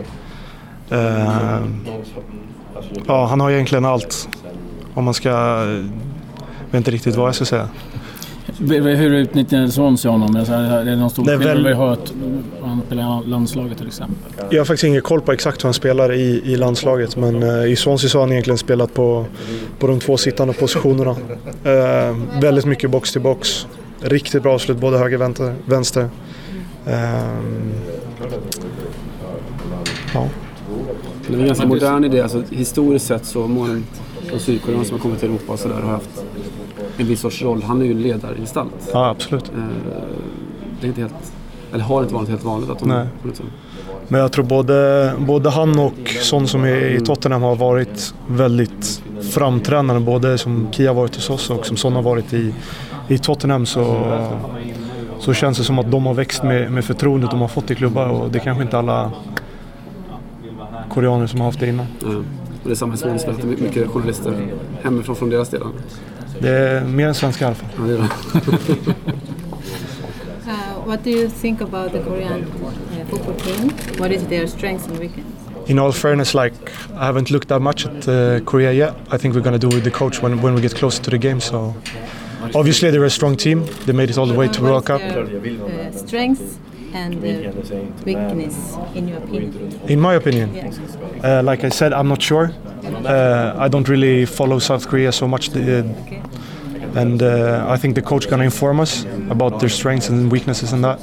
Eh, 0.90 1.60
ja, 3.06 3.26
han 3.26 3.40
har 3.40 3.50
egentligen 3.50 3.84
allt. 3.84 4.28
Om 4.94 5.04
man 5.04 5.14
ska... 5.14 5.28
Jag 5.28 6.72
vet 6.72 6.75
inte 6.75 6.90
riktigt 6.90 7.16
vad 7.16 7.28
jag 7.28 7.34
ska 7.34 7.44
säga. 7.44 7.68
Hur 8.68 9.12
utnyttjade 9.12 9.70
Swansea 9.70 10.10
honom? 10.10 10.37
Är 10.37 10.84
det 10.84 10.96
någon 10.96 11.10
stor 11.10 11.25
skillnad? 11.25 11.44
Väl... 11.44 11.66
Vi 11.66 11.72
har 11.72 11.88
hört 11.88 12.12
han 12.62 12.82
spelar 12.87 13.25
i 13.25 13.28
landslaget 13.28 13.78
till 13.78 13.87
exempel. 13.87 14.16
Jag 14.50 14.60
har 14.60 14.64
faktiskt 14.64 14.84
ingen 14.84 15.02
koll 15.02 15.20
på 15.20 15.32
exakt 15.32 15.64
hur 15.64 15.66
han 15.66 15.75
spelar 15.75 16.12
i, 16.12 16.42
i 16.44 16.56
landslaget 16.56 17.16
men 17.16 17.42
uh, 17.42 17.70
i 17.70 17.76
Swansea 17.76 18.10
så 18.10 18.18
har 18.18 18.22
han 18.22 18.32
egentligen 18.32 18.58
spelat 18.58 18.94
på, 18.94 19.26
på 19.78 19.87
de 19.87 20.00
två 20.00 20.16
sittande 20.16 20.54
positionerna. 20.54 21.10
Uh, 21.10 22.40
väldigt 22.40 22.64
mycket 22.64 22.90
box 22.90 23.12
till 23.12 23.20
box. 23.20 23.66
Riktigt 24.00 24.43
bra 24.43 24.55
avslut 24.55 24.78
både 24.78 24.99
höger 24.99 25.40
och 25.40 25.50
vänster. 25.64 26.02
Uh, 26.02 26.11
ja. 30.14 30.28
Det 31.26 31.35
är 31.35 31.38
en 31.38 31.47
ganska 31.47 31.67
modern 31.67 32.05
idé. 32.05 32.21
Alltså, 32.21 32.43
historiskt 32.50 33.07
sett 33.07 33.25
så 33.25 33.40
har 33.40 33.49
många 33.49 33.83
från 34.28 34.40
Sydkorea 34.40 34.85
som 34.85 34.93
har 34.93 35.02
kommit 35.02 35.21
till 35.21 35.28
Europa 35.28 35.52
och 35.52 35.59
sådär 35.59 35.81
har 35.81 35.90
haft 35.90 36.25
en 36.97 37.07
viss 37.07 37.21
sorts 37.21 37.43
roll. 37.43 37.62
Han 37.62 37.81
är 37.81 37.85
ju 37.85 37.90
en 37.90 38.02
ledargestalt. 38.02 38.90
Ja, 38.93 39.09
absolut. 39.09 39.52
det 40.81 40.87
är 40.87 40.88
inte 40.88 41.00
helt, 41.00 41.14
eller 41.73 41.85
har 41.85 42.02
inte 42.02 42.14
varit 42.14 42.28
helt 42.28 42.45
vanligt 42.45 42.71
att 42.71 42.78
de 42.78 42.88
Nej. 42.88 43.07
Men 44.09 44.21
jag 44.21 44.33
tror 44.33 44.45
både, 44.45 45.12
både 45.19 45.50
han 45.50 45.78
och 45.78 46.09
sån 46.23 46.49
som 46.49 46.64
är 46.64 46.76
i 46.76 46.93
mm. 46.93 47.05
Tottenham 47.05 47.43
har 47.43 47.57
varit 47.57 48.14
väldigt 48.28 49.02
framträdande. 49.28 50.00
Både 50.00 50.38
som 50.38 50.68
Kia 50.73 50.92
varit 50.92 51.14
hos 51.14 51.30
oss 51.30 51.50
och 51.50 51.66
som 51.66 51.76
sån 51.76 51.92
har 51.92 52.02
varit 52.02 52.32
i, 52.32 52.54
i 53.08 53.18
Tottenham 53.18 53.66
så, 53.66 54.12
så 55.18 55.35
känns 55.35 55.58
det 55.58 55.64
som 55.64 55.78
att 55.78 55.90
de 55.90 56.06
har 56.06 56.14
växt 56.14 56.42
med, 56.42 56.73
med 56.73 56.85
förtroendet 56.85 57.30
de 57.30 57.40
har 57.40 57.49
fått 57.49 57.70
i 57.70 57.75
klubbar 57.75 58.08
och 58.08 58.30
det 58.30 58.38
är 58.38 58.40
kanske 58.40 58.62
inte 58.62 58.78
alla 58.78 59.12
koreaner 60.90 61.26
som 61.26 61.40
har 61.40 61.47
haft 61.47 61.61
det 61.61 61.68
innan. 61.68 61.87
Mm. 62.02 62.25
Det 62.64 62.70
är 62.70 62.75
samma 62.75 62.94
i 62.94 62.99
att 62.99 63.25
det 63.25 63.42
är 63.42 63.47
mycket 63.47 63.88
journalister 63.88 64.49
hemifrån 64.82 65.16
från 65.16 65.30
deras 65.30 65.48
delar. 65.48 65.68
Det 66.40 66.48
är 66.48 66.85
mer 66.85 67.09
än 67.09 67.14
svenska 67.14 67.44
i 67.44 67.46
alla 67.46 67.55
fall. 67.55 67.70
Ja, 67.79 67.85
det 67.85 67.92
är 67.92 67.98
det. 67.98 68.05
uh, 70.50 70.87
what 70.87 71.05
do 71.05 71.11
you 71.11 71.31
think 71.31 71.61
about 71.61 71.92
the 71.92 71.98
Korean 71.98 72.40
uh, 72.40 73.07
football 73.11 73.35
team? 73.35 73.70
What 73.98 74.11
is 74.11 74.22
their 74.29 74.46
strengths 74.46 74.88
and 74.88 74.98
weaknesses? 74.98 75.38
In 75.68 75.78
all 75.78 75.92
fairness, 75.92 76.35
like 76.35 76.54
I 76.94 77.04
haven't 77.07 77.31
looked 77.31 77.48
that 77.48 77.61
much 77.61 77.87
at 77.87 78.09
uh, 78.09 78.40
Korea 78.40 78.72
yet. 78.72 78.96
I 79.11 79.18
think 79.18 79.35
we're 79.35 79.42
going 79.42 79.59
to 79.61 79.68
do 79.68 79.74
with 79.74 79.85
the 79.85 79.90
coach 79.90 80.22
when, 80.22 80.40
when 80.40 80.54
we 80.54 80.61
get 80.61 80.74
closer 80.74 81.02
to 81.02 81.11
the 81.11 81.18
game. 81.18 81.40
So 81.40 81.76
obviously 82.54 82.90
they're 82.90 83.04
a 83.04 83.11
strong 83.11 83.37
team. 83.37 83.66
They 83.85 83.92
made 83.92 84.11
it 84.11 84.18
all 84.18 84.26
the 84.26 84.35
way 84.35 84.48
to 84.48 84.62
World 84.62 84.87
Cup. 84.87 85.02
Uh, 85.02 85.92
strengths 85.92 86.59
and 86.94 87.16
uh, 87.16 87.52
weakness 88.04 88.76
in 88.94 89.09
your 89.09 89.18
opinion? 89.18 89.81
In 89.88 90.00
my 90.00 90.14
opinion, 90.14 90.54
yeah. 90.54 90.70
uh, 91.22 91.42
like 91.42 91.64
I 91.64 91.68
said, 91.68 91.92
I'm 91.92 92.09
not 92.09 92.22
sure. 92.22 92.52
Uh, 92.85 93.54
I 93.59 93.68
don't 93.68 93.88
really 93.88 94.24
follow 94.24 94.59
South 94.59 94.88
Korea 94.88 95.12
so 95.12 95.28
much, 95.28 95.50
the, 95.50 95.85
okay. 96.07 96.22
and 96.94 97.22
uh, 97.22 97.66
I 97.68 97.76
think 97.76 97.94
the 97.94 98.02
coach 98.02 98.28
gonna 98.28 98.44
inform 98.44 98.81
us 98.81 99.04
about 99.31 99.61
their 99.61 99.68
strengths 99.68 100.09
and 100.09 100.33
weaknesses 100.33 100.72
and 100.72 100.83
that. 100.85 100.98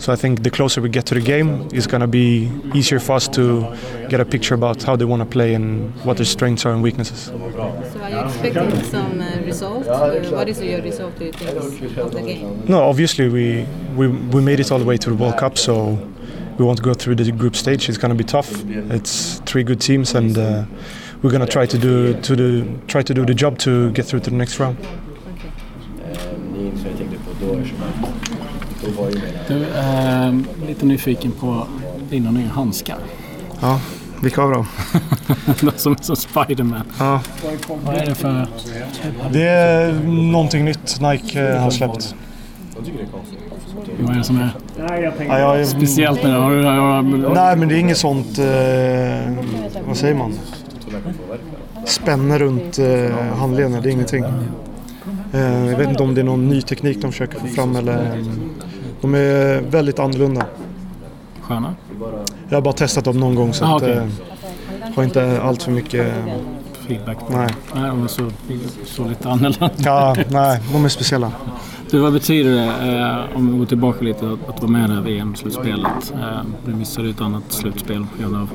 Okay. 0.00 0.06
So 0.06 0.12
I 0.12 0.16
think 0.16 0.42
the 0.42 0.50
closer 0.50 0.80
we 0.80 0.88
get 0.88 1.06
to 1.06 1.14
the 1.14 1.20
game, 1.20 1.68
it's 1.72 1.86
gonna 1.86 2.06
be 2.06 2.50
easier 2.74 3.00
for 3.00 3.12
us 3.16 3.28
to 3.28 3.76
get 4.08 4.20
a 4.20 4.24
picture 4.24 4.54
about 4.54 4.82
how 4.82 4.96
they 4.96 5.04
want 5.04 5.20
to 5.20 5.26
play 5.26 5.54
and 5.54 5.92
what 6.04 6.16
their 6.16 6.26
strengths 6.26 6.64
are 6.66 6.72
and 6.72 6.82
weaknesses. 6.82 7.24
So 7.24 8.00
are 8.00 8.10
you 8.10 8.18
expecting 8.20 8.82
some 8.84 9.20
uh, 9.20 9.40
result? 9.44 9.86
Uh, 9.86 10.20
what 10.30 10.48
is 10.48 10.60
your 10.62 10.82
result 10.82 11.18
do 11.18 11.26
you 11.26 11.32
think 11.32 11.96
of 11.98 12.12
the 12.12 12.22
game? 12.22 12.64
No, 12.66 12.82
obviously 12.82 13.28
we, 13.28 13.66
we 13.96 14.08
we 14.08 14.40
made 14.42 14.60
it 14.60 14.72
all 14.72 14.78
the 14.78 14.84
way 14.84 14.96
to 14.96 15.10
the 15.10 15.16
World 15.16 15.36
Cup, 15.36 15.58
so 15.58 15.98
we 16.58 16.64
want 16.64 16.78
to 16.78 16.82
go 16.84 16.94
through 16.94 17.16
the 17.16 17.30
group 17.32 17.56
stage. 17.56 17.88
It's 17.88 17.98
going 17.98 18.10
to 18.10 18.24
be 18.24 18.24
tough. 18.24 18.50
It's 18.90 19.40
three 19.46 19.64
good 19.64 19.80
teams, 19.80 20.14
and 20.14 20.36
uh, 20.36 20.64
we're 21.22 21.30
going 21.30 21.46
to 21.46 21.52
try 21.52 21.66
to 21.66 21.78
do 21.78 22.20
to 22.20 22.36
the 22.36 22.66
try 22.86 23.02
to 23.02 23.14
do 23.14 23.24
the 23.24 23.34
job 23.34 23.58
to 23.58 23.90
get 23.92 24.06
through 24.06 24.20
to 24.20 24.30
the 24.30 24.36
next 24.36 24.58
round. 24.58 24.76
Du, 29.48 29.62
äh, 29.62 30.34
lite 30.66 30.86
nyfiken 30.86 31.32
på 31.32 31.66
dina 32.10 32.30
nya 32.30 32.48
handskar. 32.48 32.98
Ja, 33.60 33.80
vilka 34.22 34.42
av 34.42 34.50
dem? 34.50 34.66
De 35.60 35.72
som 35.76 35.92
är 35.92 36.02
som 36.02 36.16
Spiderman. 36.16 36.82
Ja. 36.98 37.20
Vad 37.84 37.94
är 37.94 38.06
det 38.06 38.14
för... 38.14 38.46
Det 39.32 39.48
är 39.48 39.92
någonting 40.32 40.64
nytt 40.64 41.00
Nike 41.00 41.40
eh, 41.40 41.62
har 41.62 41.70
släppt. 41.70 42.14
Vad 44.00 44.14
är 44.14 44.18
det 44.18 44.24
som 44.24 44.38
är 44.38 44.50
ja, 45.28 45.58
jag, 45.58 45.68
speciellt 45.68 46.22
med 46.22 46.32
det? 46.32 46.38
Har 46.38 46.50
du, 46.50 46.64
har, 46.64 47.34
nej, 47.34 47.56
men 47.56 47.68
det 47.68 47.74
är 47.74 47.78
inget 47.78 47.98
sånt... 47.98 48.38
Eh, 48.38 48.44
vad 49.86 49.96
säger 49.96 50.14
man? 50.14 50.34
Spänne 51.86 52.38
runt 52.38 52.78
eh, 52.78 53.36
handleden. 53.36 53.82
Det 53.82 53.88
är 53.88 53.92
ingenting. 53.92 54.24
Eh, 55.32 55.66
jag 55.66 55.78
vet 55.78 55.88
inte 55.88 56.02
om 56.02 56.14
det 56.14 56.20
är 56.20 56.24
någon 56.24 56.48
ny 56.48 56.62
teknik 56.62 57.02
de 57.02 57.12
försöker 57.12 57.38
få 57.38 57.46
fram 57.46 57.76
eller... 57.76 58.24
De 59.00 59.14
är 59.14 59.60
väldigt 59.60 59.98
annorlunda. 59.98 60.46
Sköna? 61.40 61.74
Jag 62.48 62.56
har 62.56 62.62
bara 62.62 62.74
testat 62.74 63.04
dem 63.04 63.20
någon 63.20 63.34
gång 63.34 63.52
så 63.52 63.64
ah, 63.64 63.76
okay. 63.76 63.92
att, 63.92 63.98
eh, 63.98 64.94
har 64.94 65.04
inte 65.04 65.42
allt 65.42 65.62
för 65.62 65.70
mycket 65.72 66.14
feedback. 66.86 67.18
Nej. 67.30 67.48
Nej, 67.74 67.88
de 67.90 68.02
är 68.02 68.08
så, 68.08 68.30
så 68.84 69.08
lite 69.08 69.28
annorlunda. 69.28 69.70
Ja, 69.76 70.16
nej, 70.30 70.60
de 70.72 70.84
är 70.84 70.88
speciella. 70.88 71.32
Du, 71.90 71.98
vad 71.98 72.12
betyder 72.12 72.50
det, 72.50 72.98
eh, 72.98 73.36
om 73.36 73.52
vi 73.52 73.58
går 73.58 73.66
tillbaka 73.66 74.04
lite, 74.04 74.26
att, 74.26 74.48
att 74.48 74.60
vara 74.60 74.70
med 74.70 74.84
i 74.84 74.88
det 74.88 74.94
här 74.94 75.02
VM-slutspelet? 75.02 76.12
Eh, 76.14 76.40
vi 76.64 76.74
missade 76.74 77.10
ett 77.10 77.20
annat 77.20 77.42
slutspel 77.48 78.06
på 78.16 78.22
grund 78.22 78.36
av 78.36 78.50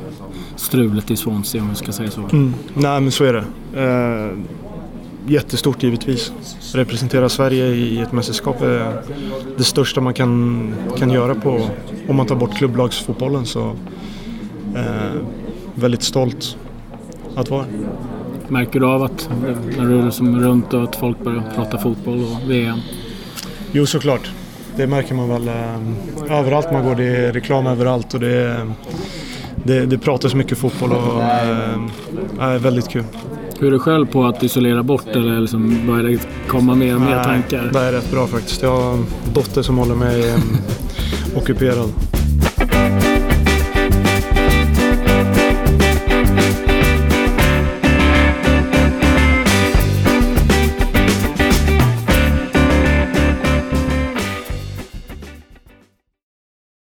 strulet 0.56 1.12
i 1.12 1.16
Swansea 1.16 1.62
om 1.62 1.70
vi 1.70 1.76
ska 1.76 1.92
säga 1.92 2.12
så. 2.12 2.22
Mm. 2.22 2.54
Nej, 2.74 3.02
men 3.02 3.12
så 3.12 3.24
är 3.24 3.34
det. 3.34 3.44
Eh, 3.82 4.38
jättestort 5.28 5.84
givetvis. 5.84 6.32
Representera 6.74 7.30
Sverige 7.30 7.66
i 7.66 8.02
ett 8.02 8.12
mästerskap 8.12 8.62
är 8.62 9.02
det 9.58 9.64
största 9.64 10.02
man 10.02 10.14
kan, 10.14 10.76
kan 10.98 11.10
göra 11.10 11.36
på, 11.36 11.70
om 12.08 12.16
man 12.16 12.26
tar 12.26 12.36
bort 12.36 12.58
klubblagsfotbollen. 12.58 13.46
Så 13.46 13.76
eh, 14.76 15.22
väldigt 15.76 16.04
stolt 16.04 16.58
att 17.36 17.50
vara 17.50 17.66
Märker 18.48 18.80
du 18.80 18.86
av 18.86 19.04
att 19.04 19.30
när 19.78 19.86
du 19.86 20.00
är 20.00 20.04
liksom 20.04 20.40
runt 20.40 20.74
och 20.74 20.84
att 20.84 20.96
folk 20.96 21.20
börjar 21.24 21.44
prata 21.56 21.78
fotboll 21.78 22.24
och 22.24 22.50
VM? 22.50 22.80
Jo, 23.72 23.86
såklart. 23.86 24.32
Det 24.76 24.88
märker 24.88 25.16
man 25.16 25.30
väl 25.30 25.48
eh, 25.48 26.40
överallt 26.40 26.72
man 26.72 26.84
går. 26.86 26.96
Det 26.96 27.04
är 27.04 27.34
reklam 27.34 27.68
överallt 27.68 28.14
och 28.14 28.20
det, 28.20 28.68
det, 29.64 29.86
det 29.86 29.98
pratas 29.98 30.34
mycket 30.34 30.58
fotboll 30.58 30.92
och 30.92 31.24
eh, 31.24 31.80
är 32.40 32.60
väldigt 32.60 32.90
kul. 32.90 33.04
Hur 33.60 33.68
är 33.68 33.72
du 33.72 33.80
själv 33.80 34.06
på 34.06 34.26
att 34.26 34.44
isolera 34.44 34.84
bort 34.84 35.08
eller 35.08 35.40
liksom 35.40 35.88
börjar 35.88 36.04
det 36.04 36.28
komma 36.48 36.76
mer 36.76 36.96
och 36.96 37.02
mer 37.02 37.24
tankar? 37.24 37.70
Det 37.74 37.80
är 37.80 37.92
rätt 37.92 38.12
bra 38.12 38.28
faktiskt. 38.28 38.62
Jag 38.62 38.82
har 38.82 38.94
en 38.94 39.06
dotter 39.34 39.62
som 39.62 39.78
håller 39.78 39.96
mig 39.96 40.30
eh, 40.30 40.38
ockuperad. 41.38 41.90